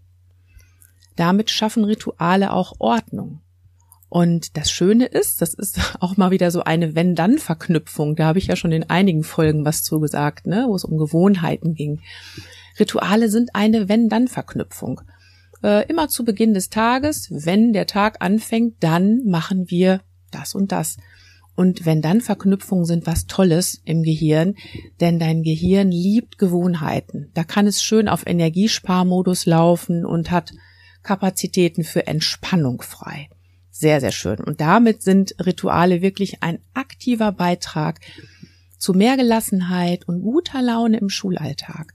Damit 1.15 1.51
schaffen 1.51 1.83
Rituale 1.83 2.51
auch 2.51 2.77
Ordnung. 2.79 3.41
Und 4.09 4.57
das 4.57 4.71
Schöne 4.71 5.05
ist, 5.05 5.39
das 5.39 5.53
ist 5.53 5.79
auch 5.99 6.17
mal 6.17 6.31
wieder 6.31 6.49
so 6.49 6.63
eine 6.63 6.95
Wenn-Dann-Verknüpfung. 6.95 8.15
Da 8.15 8.25
habe 8.25 8.39
ich 8.39 8.47
ja 8.47 8.55
schon 8.55 8.71
in 8.71 8.89
einigen 8.89 9.23
Folgen 9.23 9.65
was 9.65 9.83
zugesagt, 9.83 10.47
ne, 10.47 10.65
wo 10.67 10.73
es 10.73 10.83
um 10.83 10.97
Gewohnheiten 10.97 11.75
ging. 11.75 12.01
Rituale 12.79 13.29
sind 13.29 13.53
eine 13.53 13.87
Wenn-Dann-Verknüpfung 13.87 15.01
äh, 15.63 15.87
immer 15.87 16.09
zu 16.09 16.25
Beginn 16.25 16.53
des 16.53 16.69
Tages, 16.69 17.27
wenn 17.31 17.73
der 17.73 17.87
Tag 17.87 18.17
anfängt, 18.19 18.75
dann 18.81 19.25
machen 19.25 19.69
wir 19.69 20.01
das 20.31 20.55
und 20.55 20.71
das. 20.71 20.97
Und 21.55 21.85
wenn 21.85 22.01
dann 22.01 22.21
Verknüpfungen 22.21 22.85
sind, 22.85 23.05
was 23.05 23.27
Tolles 23.27 23.81
im 23.85 24.01
Gehirn, 24.03 24.55
denn 24.99 25.19
dein 25.19 25.43
Gehirn 25.43 25.91
liebt 25.91 26.39
Gewohnheiten. 26.39 27.29
Da 27.35 27.43
kann 27.43 27.67
es 27.67 27.83
schön 27.83 28.09
auf 28.09 28.25
Energiesparmodus 28.25 29.45
laufen 29.45 30.05
und 30.05 30.31
hat 30.31 30.51
Kapazitäten 31.03 31.83
für 31.83 32.07
Entspannung 32.07 32.81
frei. 32.81 33.29
Sehr, 33.69 33.99
sehr 33.99 34.11
schön. 34.11 34.39
Und 34.39 34.61
damit 34.61 35.03
sind 35.03 35.35
Rituale 35.45 36.01
wirklich 36.01 36.41
ein 36.41 36.59
aktiver 36.73 37.31
Beitrag 37.31 37.99
zu 38.77 38.93
mehr 38.93 39.15
Gelassenheit 39.15 40.07
und 40.07 40.21
guter 40.23 40.61
Laune 40.61 40.97
im 40.97 41.09
Schulalltag. 41.09 41.93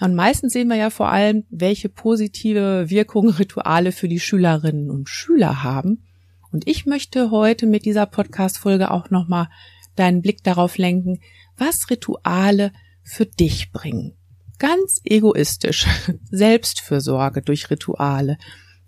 Und 0.00 0.14
meistens 0.14 0.52
sehen 0.52 0.68
wir 0.68 0.76
ja 0.76 0.90
vor 0.90 1.08
allem, 1.08 1.44
welche 1.50 1.88
positive 1.88 2.88
Wirkung 2.88 3.30
Rituale 3.30 3.92
für 3.92 4.08
die 4.08 4.20
Schülerinnen 4.20 4.90
und 4.90 5.08
Schüler 5.08 5.62
haben. 5.62 6.04
Und 6.52 6.68
ich 6.68 6.86
möchte 6.86 7.30
heute 7.30 7.66
mit 7.66 7.84
dieser 7.84 8.06
Podcast-Folge 8.06 8.90
auch 8.90 9.10
nochmal 9.10 9.48
deinen 9.96 10.22
Blick 10.22 10.44
darauf 10.44 10.78
lenken, 10.78 11.20
was 11.56 11.90
Rituale 11.90 12.72
für 13.02 13.26
dich 13.26 13.72
bringen. 13.72 14.16
Ganz 14.58 15.00
egoistisch. 15.04 15.86
Selbstfürsorge 16.30 17.42
durch 17.42 17.70
Rituale. 17.70 18.38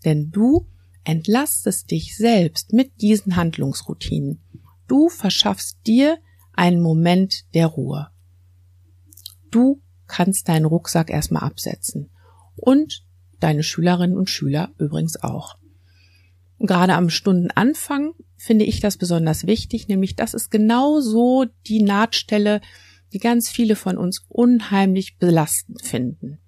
Denn 0.05 0.31
du 0.31 0.67
entlastest 1.05 1.91
dich 1.91 2.17
selbst 2.17 2.73
mit 2.73 3.01
diesen 3.01 3.37
Handlungsroutinen. 3.37 4.43
Du 4.87 5.09
verschaffst 5.09 5.79
dir 5.87 6.19
einen 6.53 6.81
Moment 6.81 7.45
der 7.55 7.67
Ruhe. 7.67 8.11
Du 9.51 9.81
kannst 10.11 10.49
deinen 10.49 10.67
Rucksack 10.67 11.11
erstmal 11.11 11.45
absetzen. 11.45 12.11
Und 12.57 13.05
deine 13.39 13.63
Schülerinnen 13.63 14.17
und 14.17 14.29
Schüler 14.29 14.71
übrigens 14.79 15.23
auch. 15.23 15.57
Gerade 16.59 16.95
am 16.95 17.09
Stundenanfang 17.09 18.13
finde 18.37 18.67
ich 18.67 18.81
das 18.81 18.99
besonders 18.99 19.47
wichtig, 19.47 19.89
nämlich 19.89 20.15
das 20.15 20.35
ist 20.35 20.51
genau 20.51 21.01
so 21.01 21.47
die 21.67 21.83
Nahtstelle, 21.83 22.61
die 23.13 23.19
ganz 23.19 23.49
viele 23.49 23.77
von 23.77 23.97
uns 23.97 24.25
unheimlich 24.29 25.17
belastend 25.17 25.83
finden. 25.83 26.39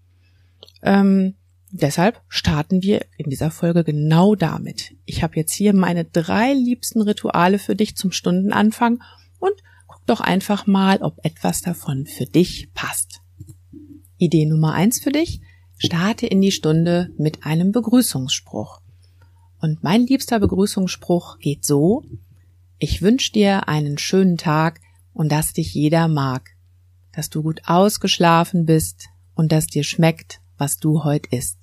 Ähm, 0.82 1.34
deshalb 1.70 2.20
starten 2.28 2.82
wir 2.82 3.06
in 3.16 3.30
dieser 3.30 3.50
Folge 3.50 3.84
genau 3.84 4.34
damit. 4.34 4.94
Ich 5.06 5.22
habe 5.22 5.36
jetzt 5.36 5.54
hier 5.54 5.74
meine 5.74 6.04
drei 6.04 6.52
liebsten 6.52 7.00
Rituale 7.00 7.58
für 7.58 7.74
dich 7.74 7.96
zum 7.96 8.12
Stundenanfang 8.12 9.02
und 9.38 9.54
guck 9.86 10.06
doch 10.06 10.20
einfach 10.20 10.66
mal, 10.66 10.98
ob 11.00 11.24
etwas 11.24 11.62
davon 11.62 12.06
für 12.06 12.26
dich 12.26 12.68
passt. 12.74 13.21
Idee 14.22 14.46
Nummer 14.46 14.72
eins 14.72 15.00
für 15.00 15.10
dich. 15.10 15.40
Starte 15.78 16.26
in 16.26 16.40
die 16.40 16.52
Stunde 16.52 17.10
mit 17.18 17.44
einem 17.44 17.72
Begrüßungsspruch. 17.72 18.80
Und 19.60 19.82
mein 19.82 20.06
liebster 20.06 20.38
Begrüßungsspruch 20.38 21.38
geht 21.40 21.64
so. 21.64 22.04
Ich 22.78 23.02
wünsche 23.02 23.32
dir 23.32 23.68
einen 23.68 23.98
schönen 23.98 24.36
Tag 24.36 24.80
und 25.12 25.32
dass 25.32 25.54
dich 25.54 25.74
jeder 25.74 26.06
mag. 26.06 26.50
Dass 27.10 27.30
du 27.30 27.42
gut 27.42 27.62
ausgeschlafen 27.66 28.64
bist 28.64 29.08
und 29.34 29.50
dass 29.50 29.66
dir 29.66 29.82
schmeckt, 29.82 30.40
was 30.56 30.76
du 30.76 31.02
heute 31.02 31.28
isst. 31.36 31.58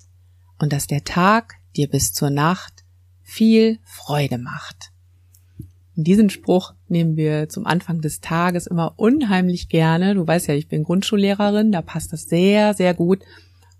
Und 0.58 0.74
dass 0.74 0.86
der 0.86 1.04
Tag 1.04 1.54
dir 1.76 1.88
bis 1.88 2.12
zur 2.12 2.28
Nacht 2.28 2.84
viel 3.22 3.78
Freude 3.84 4.36
macht. 4.36 4.89
Diesen 6.04 6.30
Spruch 6.30 6.74
nehmen 6.88 7.16
wir 7.16 7.48
zum 7.48 7.66
Anfang 7.66 8.00
des 8.00 8.20
Tages 8.20 8.66
immer 8.66 8.94
unheimlich 8.96 9.68
gerne. 9.68 10.14
Du 10.14 10.26
weißt 10.26 10.48
ja, 10.48 10.54
ich 10.54 10.68
bin 10.68 10.84
Grundschullehrerin, 10.84 11.72
da 11.72 11.82
passt 11.82 12.12
das 12.12 12.24
sehr, 12.24 12.74
sehr 12.74 12.94
gut. 12.94 13.20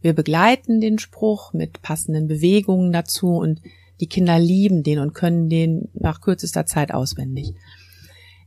Wir 0.02 0.12
begleiten 0.12 0.80
den 0.80 0.98
Spruch 0.98 1.52
mit 1.52 1.82
passenden 1.82 2.26
Bewegungen 2.26 2.92
dazu 2.92 3.36
und 3.36 3.60
die 4.00 4.08
Kinder 4.08 4.38
lieben 4.38 4.82
den 4.82 4.98
und 4.98 5.12
können 5.12 5.50
den 5.50 5.88
nach 5.94 6.20
kürzester 6.20 6.66
Zeit 6.66 6.92
auswendig. 6.92 7.54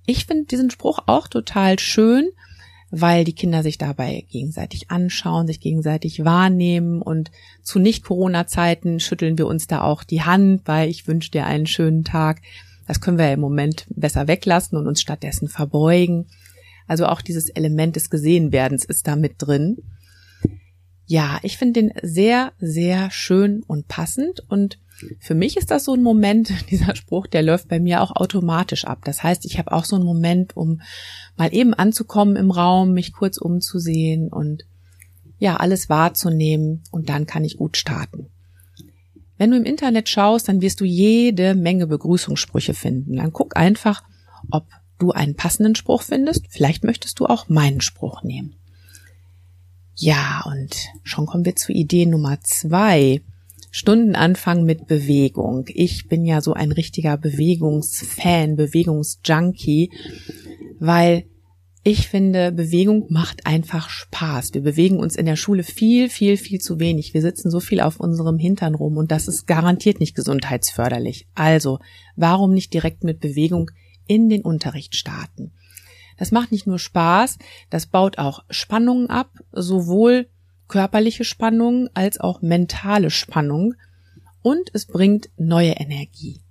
Ich 0.05 0.25
finde 0.25 0.45
diesen 0.45 0.71
Spruch 0.71 0.99
auch 1.05 1.27
total 1.27 1.79
schön, 1.79 2.29
weil 2.95 3.23
die 3.23 3.33
Kinder 3.33 3.63
sich 3.63 3.77
dabei 3.77 4.25
gegenseitig 4.29 4.91
anschauen, 4.91 5.47
sich 5.47 5.59
gegenseitig 5.59 6.25
wahrnehmen 6.25 7.01
und 7.01 7.31
zu 7.63 7.79
Nicht-Corona-Zeiten 7.79 8.99
schütteln 8.99 9.37
wir 9.37 9.47
uns 9.47 9.67
da 9.67 9.81
auch 9.81 10.03
die 10.03 10.21
Hand, 10.21 10.61
weil 10.65 10.89
ich 10.89 11.07
wünsche 11.07 11.31
dir 11.31 11.45
einen 11.45 11.65
schönen 11.65 12.03
Tag. 12.03 12.41
Das 12.87 13.01
können 13.01 13.17
wir 13.17 13.31
im 13.31 13.39
Moment 13.39 13.85
besser 13.89 14.27
weglassen 14.27 14.77
und 14.77 14.87
uns 14.87 15.01
stattdessen 15.01 15.47
verbeugen. 15.47 16.27
Also 16.87 17.05
auch 17.05 17.21
dieses 17.21 17.49
Element 17.49 17.95
des 17.95 18.09
Gesehenwerdens 18.09 18.85
ist 18.85 19.07
da 19.07 19.15
mit 19.15 19.35
drin. 19.37 19.77
Ja, 21.05 21.39
ich 21.43 21.57
finde 21.57 21.81
den 21.81 21.93
sehr, 22.01 22.53
sehr 22.59 23.11
schön 23.11 23.63
und 23.63 23.87
passend 23.87 24.41
und 24.49 24.79
für 25.19 25.35
mich 25.35 25.57
ist 25.57 25.71
das 25.71 25.85
so 25.85 25.93
ein 25.93 26.03
Moment, 26.03 26.53
dieser 26.71 26.95
Spruch, 26.95 27.27
der 27.27 27.43
läuft 27.43 27.67
bei 27.67 27.79
mir 27.79 28.01
auch 28.01 28.15
automatisch 28.15 28.85
ab. 28.85 28.99
Das 29.03 29.23
heißt, 29.23 29.45
ich 29.45 29.57
habe 29.57 29.71
auch 29.71 29.85
so 29.85 29.95
einen 29.95 30.05
Moment, 30.05 30.55
um 30.55 30.81
mal 31.35 31.53
eben 31.53 31.73
anzukommen 31.73 32.35
im 32.35 32.51
Raum, 32.51 32.93
mich 32.93 33.13
kurz 33.13 33.37
umzusehen 33.37 34.31
und 34.31 34.65
ja, 35.39 35.57
alles 35.57 35.89
wahrzunehmen 35.89 36.83
und 36.91 37.09
dann 37.09 37.25
kann 37.25 37.43
ich 37.43 37.57
gut 37.57 37.75
starten. 37.75 38.29
Wenn 39.37 39.51
du 39.51 39.57
im 39.57 39.65
Internet 39.65 40.09
schaust, 40.09 40.47
dann 40.47 40.61
wirst 40.61 40.79
du 40.79 40.85
jede 40.85 41.55
Menge 41.55 41.87
Begrüßungssprüche 41.87 42.73
finden. 42.73 43.17
Dann 43.17 43.33
guck 43.33 43.57
einfach, 43.57 44.03
ob 44.51 44.67
du 44.99 45.11
einen 45.11 45.35
passenden 45.35 45.75
Spruch 45.75 46.03
findest. 46.03 46.45
Vielleicht 46.49 46.83
möchtest 46.83 47.19
du 47.19 47.25
auch 47.25 47.49
meinen 47.49 47.81
Spruch 47.81 48.23
nehmen. 48.23 48.55
Ja, 49.95 50.43
und 50.45 50.75
schon 51.03 51.25
kommen 51.25 51.45
wir 51.45 51.55
zu 51.55 51.71
Idee 51.71 52.05
Nummer 52.05 52.39
zwei. 52.41 53.21
Stundenanfang 53.71 54.63
mit 54.63 54.87
Bewegung. 54.87 55.65
Ich 55.67 56.07
bin 56.07 56.25
ja 56.25 56.41
so 56.41 56.53
ein 56.53 56.71
richtiger 56.71 57.17
Bewegungsfan, 57.17 58.55
Bewegungsjunkie, 58.55 59.91
weil 60.79 61.25
ich 61.85 62.07
finde, 62.07 62.53
Bewegung 62.53 63.07
macht 63.09 63.45
einfach 63.45 63.89
Spaß. 63.89 64.53
Wir 64.53 64.61
bewegen 64.61 64.99
uns 64.99 65.17
in 65.17 65.25
der 65.25 65.35
Schule 65.35 65.63
viel, 65.63 66.09
viel, 66.09 66.37
viel 66.37 66.61
zu 66.61 66.79
wenig. 66.79 67.13
Wir 67.13 67.21
sitzen 67.21 67.51
so 67.51 67.59
viel 67.59 67.81
auf 67.81 67.99
unserem 67.99 68.37
Hintern 68.37 68.73
rum 68.73 68.95
und 68.95 69.11
das 69.11 69.27
ist 69.27 69.47
garantiert 69.47 69.99
nicht 69.99 70.15
gesundheitsförderlich. 70.15 71.27
Also, 71.35 71.79
warum 72.15 72.53
nicht 72.53 72.73
direkt 72.73 73.03
mit 73.03 73.19
Bewegung 73.19 73.69
in 74.07 74.29
den 74.29 74.43
Unterricht 74.43 74.95
starten? 74.95 75.51
Das 76.17 76.31
macht 76.31 76.53
nicht 76.53 76.67
nur 76.67 76.79
Spaß, 76.79 77.37
das 77.69 77.87
baut 77.87 78.17
auch 78.17 78.45
Spannungen 78.49 79.09
ab, 79.09 79.31
sowohl 79.51 80.29
körperliche 80.69 81.25
Spannung 81.25 81.89
als 81.93 82.17
auch 82.17 82.41
mentale 82.41 83.09
Spannung 83.09 83.73
und 84.41 84.69
es 84.73 84.85
bringt 84.85 85.29
neue 85.35 85.71
Energie. 85.71 86.42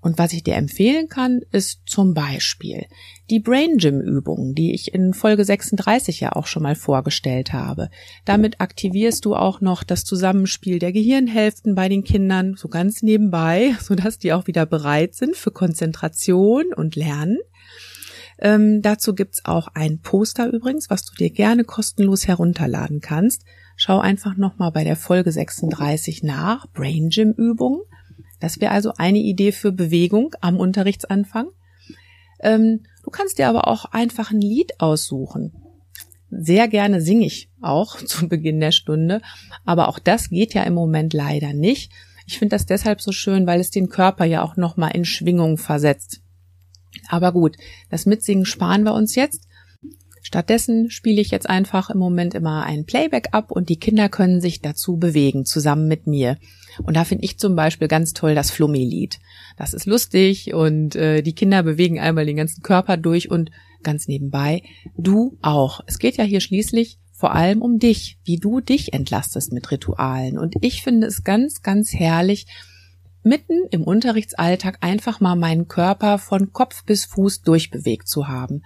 Und 0.00 0.18
was 0.18 0.32
ich 0.32 0.42
dir 0.42 0.54
empfehlen 0.54 1.08
kann, 1.08 1.42
ist 1.50 1.80
zum 1.86 2.14
Beispiel 2.14 2.86
die 3.28 3.38
Brain 3.40 3.76
Gym 3.76 4.00
Übungen, 4.00 4.54
die 4.54 4.74
ich 4.74 4.94
in 4.94 5.12
Folge 5.12 5.44
36 5.44 6.20
ja 6.20 6.32
auch 6.32 6.46
schon 6.46 6.62
mal 6.62 6.74
vorgestellt 6.74 7.52
habe. 7.52 7.90
Damit 8.24 8.60
aktivierst 8.60 9.24
du 9.24 9.36
auch 9.36 9.60
noch 9.60 9.84
das 9.84 10.04
Zusammenspiel 10.04 10.78
der 10.78 10.92
Gehirnhälften 10.92 11.74
bei 11.74 11.88
den 11.88 12.02
Kindern 12.02 12.54
so 12.56 12.68
ganz 12.68 13.02
nebenbei, 13.02 13.76
sodass 13.80 14.18
die 14.18 14.32
auch 14.32 14.46
wieder 14.46 14.66
bereit 14.66 15.14
sind 15.14 15.36
für 15.36 15.50
Konzentration 15.50 16.72
und 16.74 16.96
Lernen. 16.96 17.38
Ähm, 18.38 18.80
dazu 18.80 19.14
gibt's 19.14 19.44
auch 19.44 19.68
ein 19.74 20.00
Poster 20.00 20.50
übrigens, 20.50 20.88
was 20.88 21.04
du 21.04 21.14
dir 21.14 21.30
gerne 21.30 21.64
kostenlos 21.64 22.26
herunterladen 22.26 23.00
kannst. 23.00 23.44
Schau 23.76 23.98
einfach 23.98 24.36
nochmal 24.36 24.72
bei 24.72 24.82
der 24.82 24.96
Folge 24.96 25.30
36 25.30 26.22
nach, 26.22 26.66
Brain 26.72 27.10
Gym 27.10 27.32
Übungen. 27.32 27.82
Das 28.40 28.60
wäre 28.60 28.72
also 28.72 28.94
eine 28.96 29.18
Idee 29.18 29.52
für 29.52 29.70
Bewegung 29.70 30.34
am 30.40 30.56
Unterrichtsanfang. 30.56 31.48
Ähm, 32.40 32.80
du 33.04 33.10
kannst 33.10 33.38
dir 33.38 33.48
aber 33.48 33.68
auch 33.68 33.84
einfach 33.86 34.30
ein 34.30 34.40
Lied 34.40 34.80
aussuchen. 34.80 35.52
Sehr 36.30 36.68
gerne 36.68 37.00
singe 37.00 37.26
ich 37.26 37.50
auch 37.60 37.96
zu 38.04 38.28
Beginn 38.28 38.60
der 38.60 38.72
Stunde, 38.72 39.20
aber 39.64 39.88
auch 39.88 39.98
das 39.98 40.30
geht 40.30 40.54
ja 40.54 40.62
im 40.62 40.74
Moment 40.74 41.12
leider 41.12 41.52
nicht. 41.52 41.92
Ich 42.26 42.38
finde 42.38 42.54
das 42.54 42.66
deshalb 42.66 43.00
so 43.00 43.12
schön, 43.12 43.46
weil 43.46 43.60
es 43.60 43.70
den 43.70 43.88
Körper 43.88 44.24
ja 44.24 44.42
auch 44.42 44.56
nochmal 44.56 44.92
in 44.94 45.04
Schwingung 45.04 45.58
versetzt. 45.58 46.22
Aber 47.08 47.32
gut, 47.32 47.56
das 47.88 48.06
Mitsingen 48.06 48.44
sparen 48.44 48.84
wir 48.84 48.94
uns 48.94 49.14
jetzt. 49.14 49.48
Stattdessen 50.22 50.90
spiele 50.90 51.20
ich 51.20 51.30
jetzt 51.30 51.48
einfach 51.48 51.90
im 51.90 51.98
Moment 51.98 52.34
immer 52.34 52.64
ein 52.64 52.84
Playback 52.84 53.28
ab 53.32 53.50
und 53.50 53.68
die 53.68 53.78
Kinder 53.78 54.08
können 54.08 54.40
sich 54.40 54.60
dazu 54.60 54.96
bewegen, 54.96 55.44
zusammen 55.44 55.88
mit 55.88 56.06
mir. 56.06 56.36
Und 56.82 56.96
da 56.96 57.04
finde 57.04 57.24
ich 57.24 57.38
zum 57.38 57.56
Beispiel 57.56 57.88
ganz 57.88 58.12
toll 58.12 58.34
das 58.34 58.50
Flummi-Lied. 58.50 59.18
Das 59.56 59.74
ist 59.74 59.86
lustig 59.86 60.54
und 60.54 60.94
äh, 60.94 61.22
die 61.22 61.34
Kinder 61.34 61.62
bewegen 61.62 61.98
einmal 61.98 62.26
den 62.26 62.36
ganzen 62.36 62.62
Körper 62.62 62.96
durch 62.96 63.30
und 63.30 63.50
ganz 63.82 64.08
nebenbei, 64.08 64.62
du 64.96 65.38
auch. 65.42 65.80
Es 65.86 65.98
geht 65.98 66.16
ja 66.16 66.24
hier 66.24 66.40
schließlich 66.40 66.98
vor 67.12 67.34
allem 67.34 67.60
um 67.60 67.78
dich, 67.78 68.18
wie 68.24 68.38
du 68.38 68.60
dich 68.60 68.92
entlastest 68.92 69.52
mit 69.52 69.70
Ritualen. 69.70 70.38
Und 70.38 70.54
ich 70.62 70.82
finde 70.82 71.06
es 71.06 71.22
ganz, 71.22 71.62
ganz 71.62 71.92
herrlich, 71.92 72.46
mitten 73.22 73.66
im 73.70 73.82
Unterrichtsalltag 73.82 74.78
einfach 74.80 75.20
mal 75.20 75.36
meinen 75.36 75.68
Körper 75.68 76.18
von 76.18 76.52
Kopf 76.52 76.84
bis 76.84 77.04
Fuß 77.04 77.42
durchbewegt 77.42 78.08
zu 78.08 78.28
haben. 78.28 78.62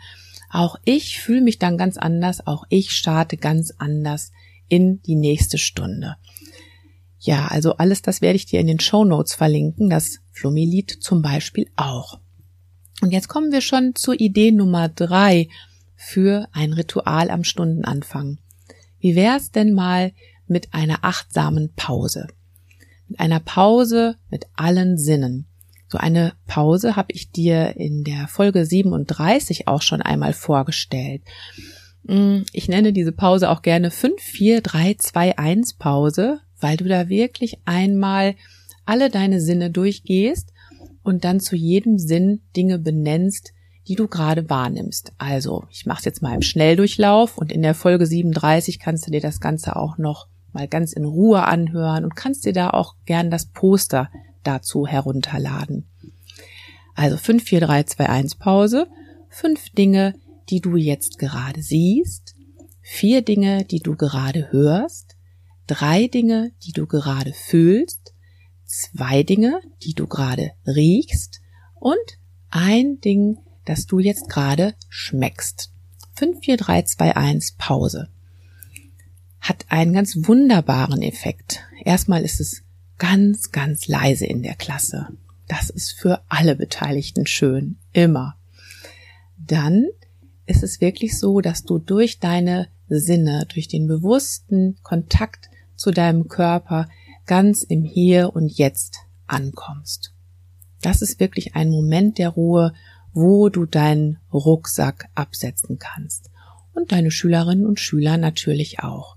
Auch 0.54 0.76
ich 0.84 1.18
fühle 1.18 1.40
mich 1.40 1.58
dann 1.58 1.76
ganz 1.76 1.96
anders, 1.96 2.46
auch 2.46 2.62
ich 2.68 2.92
starte 2.92 3.36
ganz 3.36 3.74
anders 3.76 4.30
in 4.68 5.02
die 5.02 5.16
nächste 5.16 5.58
Stunde. 5.58 6.14
Ja, 7.18 7.48
also 7.48 7.72
alles 7.78 8.02
das 8.02 8.20
werde 8.20 8.36
ich 8.36 8.46
dir 8.46 8.60
in 8.60 8.68
den 8.68 8.78
Show 8.78 9.04
Notes 9.04 9.34
verlinken, 9.34 9.90
das 9.90 10.20
Flummi-Lied 10.30 10.98
zum 11.00 11.22
Beispiel 11.22 11.68
auch. 11.74 12.20
Und 13.00 13.10
jetzt 13.10 13.26
kommen 13.26 13.50
wir 13.50 13.62
schon 13.62 13.96
zur 13.96 14.20
Idee 14.20 14.52
Nummer 14.52 14.88
drei 14.88 15.48
für 15.96 16.46
ein 16.52 16.72
Ritual 16.72 17.30
am 17.30 17.42
Stundenanfang. 17.42 18.38
Wie 19.00 19.16
wär's 19.16 19.50
denn 19.50 19.72
mal 19.72 20.12
mit 20.46 20.72
einer 20.72 20.98
achtsamen 21.04 21.72
Pause? 21.74 22.28
Mit 23.08 23.18
einer 23.18 23.40
Pause 23.40 24.18
mit 24.30 24.46
allen 24.54 24.98
Sinnen. 24.98 25.48
So 25.94 26.00
eine 26.00 26.32
Pause 26.48 26.96
habe 26.96 27.12
ich 27.12 27.30
dir 27.30 27.76
in 27.76 28.02
der 28.02 28.26
Folge 28.26 28.66
37 28.66 29.68
auch 29.68 29.80
schon 29.80 30.02
einmal 30.02 30.32
vorgestellt. 30.32 31.22
Mm, 32.02 32.38
ich 32.52 32.66
nenne 32.66 32.92
diese 32.92 33.12
Pause 33.12 33.48
auch 33.48 33.62
gerne 33.62 33.92
5, 33.92 34.20
4, 34.20 34.60
3, 34.60 34.94
2, 34.94 35.38
1 35.38 35.74
Pause, 35.74 36.40
weil 36.58 36.76
du 36.76 36.86
da 36.86 37.08
wirklich 37.08 37.58
einmal 37.64 38.34
alle 38.84 39.08
deine 39.08 39.40
Sinne 39.40 39.70
durchgehst 39.70 40.52
und 41.04 41.22
dann 41.22 41.38
zu 41.38 41.54
jedem 41.54 42.00
Sinn 42.00 42.40
Dinge 42.56 42.80
benennst, 42.80 43.52
die 43.86 43.94
du 43.94 44.08
gerade 44.08 44.50
wahrnimmst. 44.50 45.12
Also, 45.18 45.62
ich 45.70 45.86
mache 45.86 46.00
es 46.00 46.06
jetzt 46.06 46.22
mal 46.22 46.34
im 46.34 46.42
Schnelldurchlauf 46.42 47.38
und 47.38 47.52
in 47.52 47.62
der 47.62 47.74
Folge 47.74 48.06
37 48.06 48.80
kannst 48.80 49.06
du 49.06 49.12
dir 49.12 49.20
das 49.20 49.38
Ganze 49.38 49.76
auch 49.76 49.96
noch 49.96 50.26
mal 50.52 50.66
ganz 50.66 50.92
in 50.92 51.04
Ruhe 51.04 51.44
anhören 51.44 52.02
und 52.02 52.16
kannst 52.16 52.44
dir 52.46 52.52
da 52.52 52.70
auch 52.70 52.96
gern 53.06 53.30
das 53.30 53.46
Poster 53.46 54.10
dazu 54.46 54.86
herunterladen. 54.86 55.86
Also 56.94 57.16
5, 57.16 57.42
4, 57.42 57.60
3, 57.60 57.82
2, 57.84 58.08
1 58.08 58.34
Pause. 58.36 58.86
Fünf 59.28 59.70
Dinge, 59.70 60.14
die 60.48 60.60
du 60.60 60.76
jetzt 60.76 61.18
gerade 61.18 61.62
siehst. 61.62 62.36
Vier 62.80 63.22
Dinge, 63.22 63.64
die 63.64 63.80
du 63.80 63.96
gerade 63.96 64.52
hörst. 64.52 65.16
Drei 65.66 66.06
Dinge, 66.06 66.52
die 66.64 66.72
du 66.72 66.86
gerade 66.86 67.32
fühlst. 67.32 68.14
Zwei 68.64 69.22
Dinge, 69.22 69.60
die 69.82 69.94
du 69.94 70.06
gerade 70.06 70.52
riechst. 70.66 71.40
Und 71.74 72.18
ein 72.50 73.00
Ding, 73.00 73.38
das 73.64 73.86
du 73.86 73.98
jetzt 73.98 74.28
gerade 74.28 74.74
schmeckst. 74.88 75.72
5, 76.16 76.44
4, 76.44 76.56
3, 76.58 76.82
2, 76.82 77.16
1 77.16 77.52
Pause. 77.58 78.08
Hat 79.40 79.66
einen 79.68 79.92
ganz 79.92 80.16
wunderbaren 80.16 81.02
Effekt. 81.02 81.60
Erstmal 81.84 82.22
ist 82.22 82.40
es 82.40 82.63
ganz, 83.04 83.52
ganz 83.52 83.86
leise 83.86 84.24
in 84.24 84.42
der 84.42 84.54
Klasse. 84.54 85.08
Das 85.46 85.68
ist 85.68 85.92
für 85.92 86.22
alle 86.30 86.56
Beteiligten 86.56 87.26
schön, 87.26 87.76
immer. 87.92 88.36
Dann 89.36 89.88
ist 90.46 90.62
es 90.62 90.80
wirklich 90.80 91.18
so, 91.18 91.42
dass 91.42 91.64
du 91.64 91.78
durch 91.78 92.18
deine 92.18 92.68
Sinne, 92.88 93.46
durch 93.52 93.68
den 93.68 93.86
bewussten 93.86 94.78
Kontakt 94.82 95.50
zu 95.76 95.90
deinem 95.90 96.28
Körper 96.28 96.88
ganz 97.26 97.62
im 97.62 97.84
Hier 97.84 98.34
und 98.34 98.48
Jetzt 98.48 99.00
ankommst. 99.26 100.14
Das 100.80 101.02
ist 101.02 101.20
wirklich 101.20 101.54
ein 101.54 101.68
Moment 101.68 102.16
der 102.16 102.30
Ruhe, 102.30 102.72
wo 103.12 103.50
du 103.50 103.66
deinen 103.66 104.18
Rucksack 104.32 105.10
absetzen 105.14 105.78
kannst. 105.78 106.30
Und 106.72 106.90
deine 106.90 107.10
Schülerinnen 107.10 107.66
und 107.66 107.80
Schüler 107.80 108.16
natürlich 108.16 108.80
auch. 108.80 109.16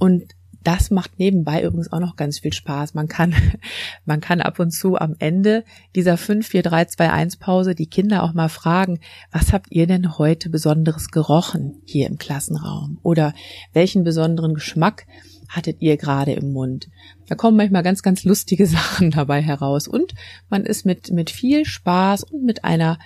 Und 0.00 0.35
das 0.66 0.90
macht 0.90 1.18
nebenbei 1.20 1.62
übrigens 1.62 1.92
auch 1.92 2.00
noch 2.00 2.16
ganz 2.16 2.40
viel 2.40 2.52
Spaß. 2.52 2.94
Man 2.94 3.06
kann, 3.06 3.34
man 4.04 4.20
kann 4.20 4.40
ab 4.40 4.58
und 4.58 4.72
zu 4.72 4.96
am 4.96 5.14
Ende 5.20 5.64
dieser 5.94 6.16
5, 6.16 6.46
4, 6.46 6.62
3, 6.64 6.84
2, 6.86 7.12
1 7.12 7.36
Pause 7.36 7.74
die 7.76 7.86
Kinder 7.86 8.24
auch 8.24 8.34
mal 8.34 8.48
fragen, 8.48 8.98
was 9.30 9.52
habt 9.52 9.70
ihr 9.70 9.86
denn 9.86 10.18
heute 10.18 10.50
Besonderes 10.50 11.10
gerochen 11.10 11.82
hier 11.84 12.08
im 12.08 12.18
Klassenraum? 12.18 12.98
Oder 13.04 13.32
welchen 13.74 14.02
besonderen 14.02 14.54
Geschmack 14.54 15.06
hattet 15.48 15.80
ihr 15.80 15.96
gerade 15.96 16.32
im 16.32 16.52
Mund? 16.52 16.88
Da 17.28 17.36
kommen 17.36 17.56
manchmal 17.56 17.84
ganz, 17.84 18.02
ganz 18.02 18.24
lustige 18.24 18.66
Sachen 18.66 19.12
dabei 19.12 19.42
heraus. 19.42 19.86
Und 19.86 20.14
man 20.48 20.64
ist 20.64 20.84
mit, 20.84 21.12
mit 21.12 21.30
viel 21.30 21.64
Spaß 21.64 22.24
und 22.24 22.44
mit 22.44 22.64
einer, 22.64 22.98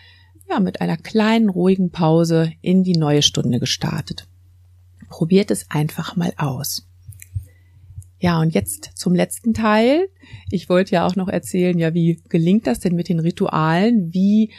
ja, 0.48 0.60
mit 0.60 0.80
einer 0.80 0.96
kleinen, 0.96 1.50
ruhigen 1.50 1.90
Pause 1.90 2.52
in 2.62 2.84
die 2.84 2.96
neue 2.96 3.20
Stunde 3.20 3.60
gestartet. 3.60 4.26
Probiert 5.10 5.50
es 5.50 5.70
einfach 5.70 6.16
mal 6.16 6.32
aus. 6.38 6.89
Ja, 8.20 8.38
und 8.38 8.54
jetzt 8.54 8.90
zum 8.94 9.14
letzten 9.14 9.54
Teil. 9.54 10.08
Ich 10.50 10.68
wollte 10.68 10.92
ja 10.92 11.06
auch 11.06 11.16
noch 11.16 11.28
erzählen, 11.28 11.78
ja, 11.78 11.94
wie 11.94 12.22
gelingt 12.28 12.66
das 12.66 12.78
denn 12.78 12.94
mit 12.94 13.08
den 13.08 13.18
Ritualen? 13.18 14.12
Wie 14.12 14.52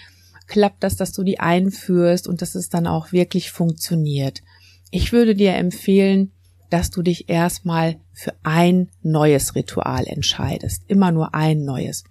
klappt 0.48 0.84
das, 0.84 0.96
dass 0.96 1.14
du 1.14 1.24
die 1.24 1.40
einführst 1.40 2.28
und 2.28 2.42
dass 2.42 2.56
es 2.56 2.70
dann 2.70 2.88
auch 2.88 3.12
wirklich 3.12 3.52
funktioniert? 3.52 4.42
Ich 4.90 5.14
würde 5.14 5.36
dir 5.36 5.54
empfehlen, 5.54 6.32
dass 6.72 6.90
du 6.90 7.04
dich 7.04 7.30
erstmal 7.30 7.98
für 8.14 8.34
ein 8.42 8.90
neues 9.04 9.54
Ritual 9.54 10.08
entscheidest. 10.08 10.84
Immer 10.88 11.12
nur 11.12 11.36
ein 11.36 11.64
neues. 11.64 12.04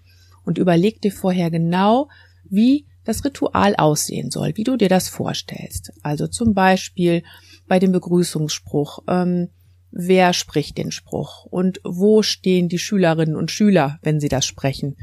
Und 0.45 0.57
überleg 0.57 1.03
dir 1.03 1.13
vorher 1.13 1.51
genau, 1.51 2.09
wie 2.45 2.87
das 3.05 3.25
Ritual 3.25 3.75
aussehen 3.75 4.31
soll, 4.31 4.53
wie 4.55 4.65
du 4.65 4.77
dir 4.77 4.89
das 4.89 5.09
vorstellst. 5.09 5.93
Also 6.03 6.29
zum 6.29 6.55
Beispiel 6.55 7.25
bei 7.67 7.81
dem 7.81 7.91
Begrüßungsspruch. 7.91 9.01
Ähm, 9.09 9.49
wer 9.93 10.33
spricht 10.33 10.79
den 10.79 10.91
Spruch 10.91 11.45
und 11.45 11.81
wo 11.85 12.23
stehen 12.23 12.69
die 12.69 12.79
Schülerinnen 12.79 13.37
und 13.37 13.51
Schüler, 13.51 13.99
wenn 14.03 14.21
sie 14.21 14.29
das 14.29 14.47
sprechen. 14.47 14.97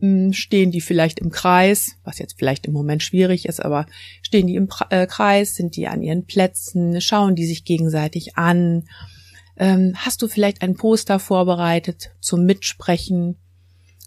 Hm, 0.00 0.32
stehen 0.32 0.70
die 0.70 0.80
vielleicht 0.80 1.18
im 1.18 1.30
Kreis, 1.30 1.96
was 2.04 2.18
jetzt 2.18 2.38
vielleicht 2.38 2.66
im 2.66 2.72
Moment 2.72 3.02
schwierig 3.02 3.46
ist, 3.46 3.64
aber 3.64 3.86
stehen 4.22 4.46
die 4.46 4.54
im 4.54 4.68
äh, 4.90 5.06
Kreis, 5.06 5.56
sind 5.56 5.76
die 5.76 5.88
an 5.88 6.02
ihren 6.02 6.24
Plätzen, 6.24 7.00
schauen 7.00 7.34
die 7.34 7.46
sich 7.46 7.64
gegenseitig 7.64 8.36
an? 8.36 8.84
Ähm, 9.56 9.94
hast 9.96 10.22
du 10.22 10.28
vielleicht 10.28 10.62
ein 10.62 10.76
Poster 10.76 11.18
vorbereitet 11.18 12.10
zum 12.20 12.44
Mitsprechen? 12.44 13.38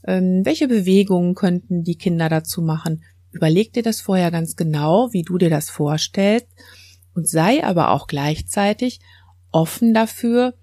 Ähm, 0.05 0.41
welche 0.45 0.67
Bewegungen 0.67 1.35
könnten 1.35 1.83
die 1.83 1.97
Kinder 1.97 2.29
dazu 2.29 2.61
machen? 2.61 3.03
Überleg 3.31 3.73
dir 3.73 3.83
das 3.83 4.01
vorher 4.01 4.31
ganz 4.31 4.55
genau, 4.55 5.09
wie 5.11 5.23
du 5.23 5.37
dir 5.37 5.49
das 5.49 5.69
vorstellst 5.69 6.47
und 7.13 7.27
sei 7.27 7.63
aber 7.63 7.91
auch 7.91 8.07
gleichzeitig 8.07 8.99
offen 9.51 9.93
dafür, 9.93 10.53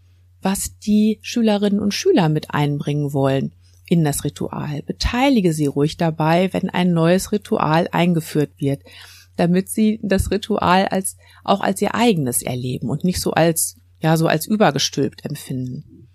was 0.41 0.79
die 0.79 1.19
Schülerinnen 1.23 1.81
und 1.81 1.95
Schüler 1.95 2.29
mit 2.29 2.53
einbringen 2.53 3.13
wollen 3.13 3.53
in 3.87 4.05
das 4.05 4.25
Ritual. 4.25 4.83
Beteilige 4.83 5.53
sie 5.53 5.67
ruhig 5.67 5.97
dabei, 5.97 6.53
wenn 6.53 6.71
ein 6.71 6.93
neues 6.93 7.33
Ritual 7.33 7.89
eingeführt 7.91 8.53
wird, 8.59 8.83
damit 9.37 9.69
sie 9.69 9.99
das 10.03 10.31
Ritual 10.31 10.87
als, 10.87 11.17
auch 11.45 11.61
als 11.61 11.81
ihr 11.81 11.95
eigenes 11.95 12.43
erleben 12.43 12.91
und 12.91 13.05
nicht 13.05 13.21
so 13.21 13.33
als, 13.33 13.77
ja, 14.01 14.17
so 14.17 14.27
als 14.27 14.47
übergestülpt 14.47 15.25
empfinden. 15.25 16.09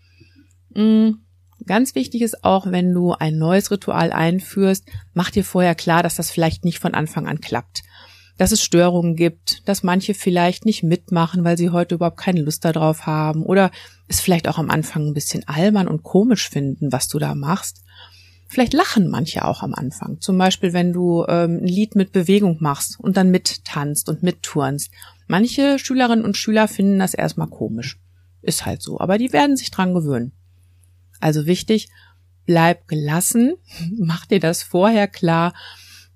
Mhm. 0.73 1.19
Ganz 1.65 1.95
wichtig 1.95 2.21
ist 2.21 2.43
auch, 2.43 2.69
wenn 2.69 2.93
du 2.93 3.13
ein 3.13 3.38
neues 3.38 3.71
Ritual 3.71 4.12
einführst, 4.12 4.86
mach 5.13 5.31
dir 5.31 5.45
vorher 5.45 5.75
klar, 5.75 6.03
dass 6.03 6.15
das 6.15 6.29
vielleicht 6.29 6.65
nicht 6.65 6.79
von 6.79 6.93
Anfang 6.93 7.25
an 7.25 7.39
klappt 7.39 7.83
dass 8.38 8.52
es 8.52 8.63
Störungen 8.63 9.15
gibt, 9.15 9.67
dass 9.67 9.84
manche 9.84 10.13
vielleicht 10.13 10.65
nicht 10.65 10.84
mitmachen, 10.84 11.43
weil 11.43 11.58
sie 11.58 11.69
heute 11.69 11.96
überhaupt 11.96 12.17
keine 12.17 12.41
Lust 12.41 12.65
darauf 12.65 13.06
haben 13.06 13.43
oder 13.43 13.72
es 14.08 14.19
vielleicht 14.19 14.48
auch 14.48 14.58
am 14.58 14.69
Anfang 14.69 15.08
ein 15.08 15.13
bisschen 15.13 15.48
albern 15.48 15.88
und 15.88 16.04
komisch 16.04 16.50
finden, 16.50 16.91
was 16.91 17.08
du 17.08 17.19
da 17.19 17.36
machst. 17.36 17.84
Vielleicht 18.48 18.74
lachen 18.74 19.10
manche 19.10 19.46
auch 19.46 19.63
am 19.63 19.74
Anfang. 19.74 20.19
Zum 20.19 20.38
Beispiel, 20.38 20.74
wenn 20.74 20.93
du 20.93 21.26
ähm, 21.28 21.60
ein 21.62 21.67
Lied 21.67 21.96
mit 21.96 22.12
Bewegung 22.12 22.58
machst 22.60 23.00
und 23.00 23.17
dann 23.17 23.32
mittanzt 23.32 24.10
und 24.10 24.22
mitturnst. 24.22 24.91
Manche 25.28 25.80
Schülerinnen 25.80 26.26
und 26.26 26.38
Schüler 26.38 26.67
finden 26.67 27.00
das 27.00 27.15
erstmal 27.15 27.48
komisch. 27.48 28.00
Ist 28.41 28.65
halt 28.65 28.82
so, 28.82 29.00
aber 29.00 29.17
die 29.17 29.34
werden 29.34 29.58
sich 29.58 29.72
dran 29.72 29.93
gewöhnen. 29.93 30.34
Also 31.19 31.46
wichtig, 31.46 31.89
bleib 32.46 32.88
gelassen, 32.88 33.56
mach 33.98 34.26
dir 34.26 34.39
das 34.39 34.62
vorher 34.62 35.08
klar, 35.08 35.54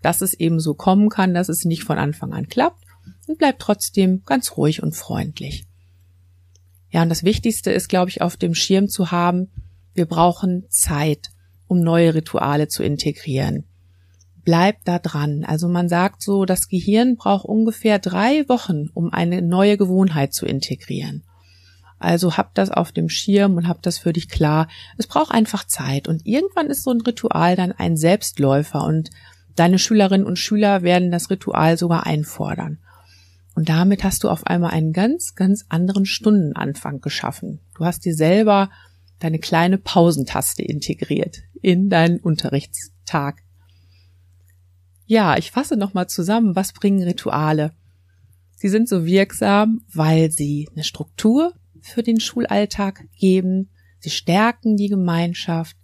dass 0.02 0.22
es 0.22 0.34
eben 0.34 0.60
so 0.60 0.74
kommen 0.74 1.10
kann, 1.10 1.34
dass 1.34 1.50
es 1.50 1.66
nicht 1.66 1.84
von 1.84 1.98
Anfang 1.98 2.34
an 2.34 2.48
klappt 2.48 2.84
und 3.28 3.38
bleib 3.38 3.60
trotzdem 3.60 4.24
ganz 4.26 4.58
ruhig 4.58 4.84
und 4.84 4.96
freundlich. 4.96 5.66
Ja, 6.90 7.02
und 7.04 7.10
das 7.10 7.24
Wichtigste 7.24 7.72
ist, 7.72 7.90
glaube 7.90 8.10
ich, 8.10 8.22
auf 8.22 8.38
dem 8.38 8.56
Schirm 8.56 8.88
zu 8.88 9.12
haben, 9.12 9.50
wir 9.94 10.06
brauchen 10.06 10.66
Zeit, 10.70 11.32
um 11.68 11.82
neue 11.82 12.14
Rituale 12.14 12.68
zu 12.68 12.84
integrieren. 12.84 13.66
Bleib 14.44 14.78
da 14.86 15.00
dran. 15.00 15.44
Also 15.44 15.68
man 15.68 15.90
sagt 15.90 16.22
so, 16.22 16.46
das 16.46 16.70
Gehirn 16.70 17.18
braucht 17.18 17.46
ungefähr 17.46 18.00
drei 18.00 18.48
Wochen, 18.48 18.90
um 18.94 19.12
eine 19.12 19.42
neue 19.42 19.76
Gewohnheit 19.76 20.34
zu 20.34 20.46
integrieren. 20.46 21.24
Also 22.00 22.38
hab 22.38 22.54
das 22.54 22.70
auf 22.70 22.92
dem 22.92 23.10
Schirm 23.10 23.56
und 23.56 23.68
hab 23.68 23.82
das 23.82 23.98
für 23.98 24.14
dich 24.14 24.30
klar. 24.30 24.68
Es 24.98 25.08
braucht 25.08 25.32
einfach 25.32 25.66
Zeit 25.66 26.08
und 26.08 26.26
irgendwann 26.26 26.68
ist 26.68 26.84
so 26.84 26.92
ein 26.92 27.02
Ritual 27.02 27.56
dann 27.56 27.72
ein 27.72 27.98
Selbstläufer 27.98 28.84
und 28.84 29.10
deine 29.60 29.80
Schülerinnen 29.80 30.26
und 30.26 30.39
Schüler 30.39 30.82
werden 30.84 31.12
das 31.12 31.30
Ritual 31.30 31.78
sogar 31.78 32.06
einfordern. 32.06 32.80
Und 33.56 33.70
damit 33.70 34.04
hast 34.04 34.24
du 34.24 34.30
auf 34.30 34.46
einmal 34.46 34.72
einen 34.72 34.93
ganz, 34.93 35.34
ganz 35.36 35.65
anderen 35.70 36.06
Stundenanfang 36.06 37.02
geschaffen. 37.02 37.60
Du 37.76 37.86
hast 37.86 38.06
dir 38.06 38.13
selber 38.13 38.70
deine 39.20 39.39
kleine 39.39 39.78
Pausentaste 39.78 40.62
integriert 40.62 41.39
in 41.62 41.89
deinen 41.89 42.20
Unterrichtstag. 42.20 43.41
Ja, 45.06 45.38
ich 45.38 45.52
fasse 45.52 45.76
nochmal 45.76 46.08
zusammen, 46.08 46.56
was 46.56 46.74
bringen 46.74 47.02
Rituale? 47.02 47.72
Sie 48.56 48.70
sind 48.70 48.89
so 48.89 49.06
wirksam, 49.06 49.82
weil 49.93 50.32
sie 50.32 50.67
eine 50.74 50.84
Struktur 50.84 51.54
für 51.82 52.04
den 52.04 52.20
Schulalltag 52.20 53.06
geben, 53.17 53.70
sie 54.00 54.10
stärken 54.10 54.76
die 54.78 54.89
Gemeinschaft, 54.89 55.78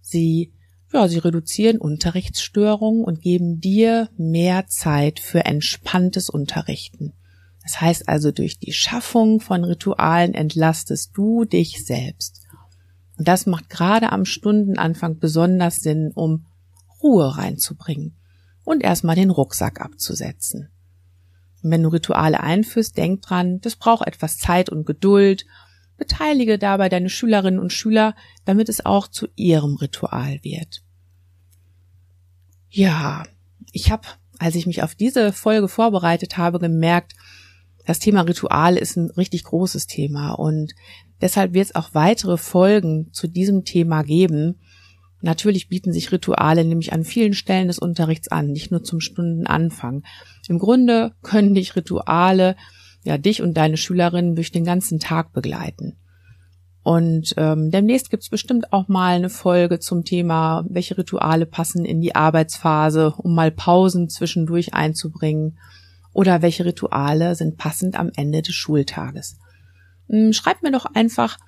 sie 0.00 0.53
ja, 0.94 1.08
sie 1.08 1.18
reduzieren 1.18 1.78
Unterrichtsstörungen 1.78 3.02
und 3.02 3.20
geben 3.20 3.60
dir 3.60 4.08
mehr 4.16 4.68
Zeit 4.68 5.18
für 5.18 5.44
entspanntes 5.44 6.30
Unterrichten. 6.30 7.12
Das 7.64 7.80
heißt 7.80 8.08
also, 8.08 8.30
durch 8.30 8.60
die 8.60 8.72
Schaffung 8.72 9.40
von 9.40 9.64
Ritualen 9.64 10.34
entlastest 10.34 11.10
du 11.16 11.44
dich 11.44 11.84
selbst. 11.84 12.42
Und 13.18 13.26
das 13.26 13.46
macht 13.46 13.70
gerade 13.70 14.12
am 14.12 14.24
Stundenanfang 14.24 15.18
besonders 15.18 15.76
Sinn, 15.76 16.12
um 16.14 16.46
Ruhe 17.02 17.36
reinzubringen 17.36 18.16
und 18.62 18.84
erstmal 18.84 19.16
den 19.16 19.30
Rucksack 19.30 19.80
abzusetzen. 19.80 20.68
Und 21.64 21.72
wenn 21.72 21.82
du 21.82 21.88
Rituale 21.88 22.38
einführst, 22.40 22.96
denk 22.96 23.22
dran, 23.22 23.60
das 23.62 23.74
braucht 23.74 24.06
etwas 24.06 24.38
Zeit 24.38 24.70
und 24.70 24.86
Geduld. 24.86 25.44
Beteilige 25.96 26.56
dabei 26.56 26.88
deine 26.88 27.08
Schülerinnen 27.08 27.58
und 27.58 27.72
Schüler, 27.72 28.14
damit 28.44 28.68
es 28.68 28.84
auch 28.84 29.08
zu 29.08 29.26
ihrem 29.34 29.74
Ritual 29.74 30.38
wird. 30.42 30.83
Ja, 32.76 33.22
ich 33.70 33.92
habe, 33.92 34.02
als 34.40 34.56
ich 34.56 34.66
mich 34.66 34.82
auf 34.82 34.96
diese 34.96 35.32
Folge 35.32 35.68
vorbereitet 35.68 36.38
habe, 36.38 36.58
gemerkt, 36.58 37.12
das 37.86 38.00
Thema 38.00 38.22
Ritual 38.22 38.76
ist 38.76 38.96
ein 38.96 39.10
richtig 39.10 39.44
großes 39.44 39.86
Thema 39.86 40.32
und 40.32 40.74
deshalb 41.20 41.52
wird 41.54 41.66
es 41.66 41.74
auch 41.76 41.94
weitere 41.94 42.36
Folgen 42.36 43.12
zu 43.12 43.28
diesem 43.28 43.64
Thema 43.64 44.02
geben. 44.02 44.58
Natürlich 45.20 45.68
bieten 45.68 45.92
sich 45.92 46.10
Rituale 46.10 46.64
nämlich 46.64 46.92
an 46.92 47.04
vielen 47.04 47.34
Stellen 47.34 47.68
des 47.68 47.78
Unterrichts 47.78 48.26
an, 48.26 48.48
nicht 48.48 48.72
nur 48.72 48.82
zum 48.82 48.98
Stundenanfang. 48.98 50.02
Im 50.48 50.58
Grunde 50.58 51.12
können 51.22 51.54
dich 51.54 51.76
Rituale 51.76 52.56
ja 53.04 53.18
dich 53.18 53.40
und 53.40 53.54
deine 53.54 53.76
Schülerinnen 53.76 54.34
durch 54.34 54.50
den 54.50 54.64
ganzen 54.64 54.98
Tag 54.98 55.32
begleiten. 55.32 55.96
Und 56.84 57.32
ähm, 57.38 57.70
demnächst 57.70 58.10
gibt's 58.10 58.28
bestimmt 58.28 58.74
auch 58.74 58.88
mal 58.88 59.14
eine 59.14 59.30
Folge 59.30 59.80
zum 59.80 60.04
Thema, 60.04 60.66
welche 60.68 60.98
Rituale 60.98 61.46
passen 61.46 61.86
in 61.86 62.02
die 62.02 62.14
Arbeitsphase, 62.14 63.14
um 63.16 63.34
mal 63.34 63.50
Pausen 63.50 64.10
zwischendurch 64.10 64.74
einzubringen 64.74 65.58
oder 66.12 66.42
welche 66.42 66.66
Rituale 66.66 67.36
sind 67.36 67.56
passend 67.56 67.98
am 67.98 68.10
Ende 68.14 68.42
des 68.42 68.54
Schultages. 68.54 69.38
Hm, 70.10 70.34
schreib 70.34 70.62
mir 70.62 70.72
doch 70.72 70.84
einfach, 70.84 71.38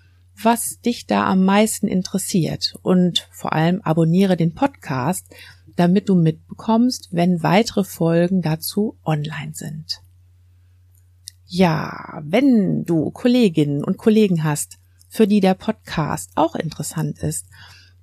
was 0.43 0.81
dich 0.81 1.07
da 1.07 1.27
am 1.27 1.45
meisten 1.45 1.87
interessiert 1.87 2.75
und 2.81 3.29
vor 3.31 3.53
allem 3.53 3.83
abonniere 3.83 4.39
den 4.39 4.55
Podcast, 4.55 5.27
damit 5.77 6.09
du 6.09 6.15
mitbekommst, 6.15 7.11
wenn 7.13 7.43
weitere 7.43 7.85
Folgen 7.85 8.41
dazu 8.41 8.97
online 9.05 9.53
sind. 9.53 10.01
Ja, 11.45 12.23
wenn 12.25 12.85
du 12.87 13.11
Kolleginnen 13.11 13.85
und 13.85 13.99
Kollegen 13.99 14.43
hast, 14.43 14.79
für 15.17 15.27
die 15.27 15.41
der 15.41 15.55
Podcast 15.55 16.31
auch 16.35 16.55
interessant 16.55 17.19
ist, 17.19 17.47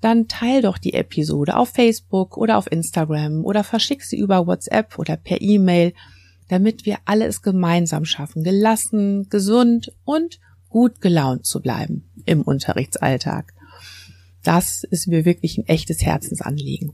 dann 0.01 0.27
teil 0.27 0.61
doch 0.61 0.77
die 0.77 0.93
Episode 0.93 1.55
auf 1.55 1.69
Facebook 1.69 2.37
oder 2.37 2.57
auf 2.57 2.69
Instagram 2.71 3.45
oder 3.45 3.63
verschick 3.63 4.03
sie 4.03 4.17
über 4.17 4.47
WhatsApp 4.47 4.99
oder 4.99 5.15
per 5.15 5.41
E-Mail 5.41 5.93
damit 6.47 6.85
wir 6.85 6.97
alle 7.05 7.25
es 7.25 7.41
gemeinsam 7.41 8.05
schaffen, 8.05 8.43
gelassen, 8.43 9.27
gesund 9.29 9.91
und 10.05 10.39
gut 10.69 11.01
gelaunt 11.01 11.45
zu 11.45 11.61
bleiben 11.61 12.09
im 12.25 12.41
Unterrichtsalltag. 12.41 13.53
Das 14.43 14.83
ist 14.83 15.07
mir 15.07 15.25
wirklich 15.25 15.57
ein 15.57 15.67
echtes 15.67 16.03
Herzensanliegen. 16.03 16.91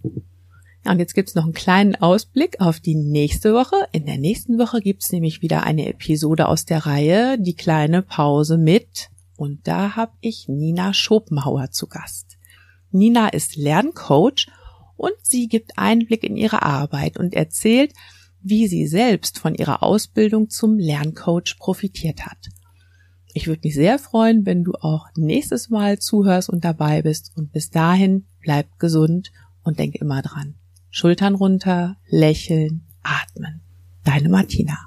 Ja, 0.86 0.92
und 0.92 1.00
jetzt 1.00 1.14
gibt's 1.14 1.36
noch 1.36 1.44
einen 1.44 1.54
kleinen 1.54 1.96
Ausblick 1.96 2.62
auf 2.62 2.80
die 2.80 2.96
nächste 2.96 3.54
Woche. 3.54 3.76
In 3.92 4.06
der 4.06 4.18
nächsten 4.18 4.60
Woche 4.60 4.80
gibt's 4.80 5.12
nämlich 5.12 5.42
wieder 5.42 5.64
eine 5.64 5.88
Episode 5.88 6.48
aus 6.48 6.66
der 6.66 6.86
Reihe 6.86 7.38
Die 7.40 7.56
kleine 7.56 8.02
Pause 8.02 8.58
mit. 8.58 9.10
Und 9.40 9.70
da 9.70 9.96
habe 9.96 10.12
ich 10.20 10.50
Nina 10.50 10.94
Schopenhauer 10.94 11.72
zu 11.72 11.88
Gast. 11.88 12.38
Nina 12.92 13.30
ist 13.30 13.56
Lerncoach 13.56 14.48
und 14.98 15.14
sie 15.22 15.48
gibt 15.48 15.78
Einblick 15.78 16.26
in 16.26 16.36
ihre 16.36 16.62
Arbeit 16.62 17.18
und 17.18 17.34
erzählt, 17.34 17.94
wie 18.42 18.68
sie 18.68 18.86
selbst 18.86 19.40
von 19.40 19.56
ihrer 19.56 19.82
Ausbildung 19.82 20.50
zum 20.50 20.78
Lerncoach 20.78 21.56
profitiert 21.58 22.26
hat. 22.26 22.50
Ich 23.34 23.48
würde 23.48 23.62
mich 23.64 23.76
sehr 23.76 23.98
freuen, 23.98 24.46
wenn 24.46 24.66
du 24.66 24.74
auch 24.74 25.08
nächstes 25.16 25.70
Mal 25.70 26.00
zuhörst 26.00 26.50
und 26.50 26.66
dabei 26.66 27.02
bist 27.02 27.32
und 27.38 27.54
bis 27.54 27.70
dahin 27.70 28.26
bleib 28.42 28.78
gesund 28.78 29.32
und 29.64 29.80
denk 29.80 29.96
immer 29.96 30.22
dran. 30.22 30.56
Schultern 30.90 31.36
runter, 31.36 31.96
lächeln, 32.10 32.82
atmen. 33.04 33.62
Deine 34.04 34.28
Martina. 34.28 34.78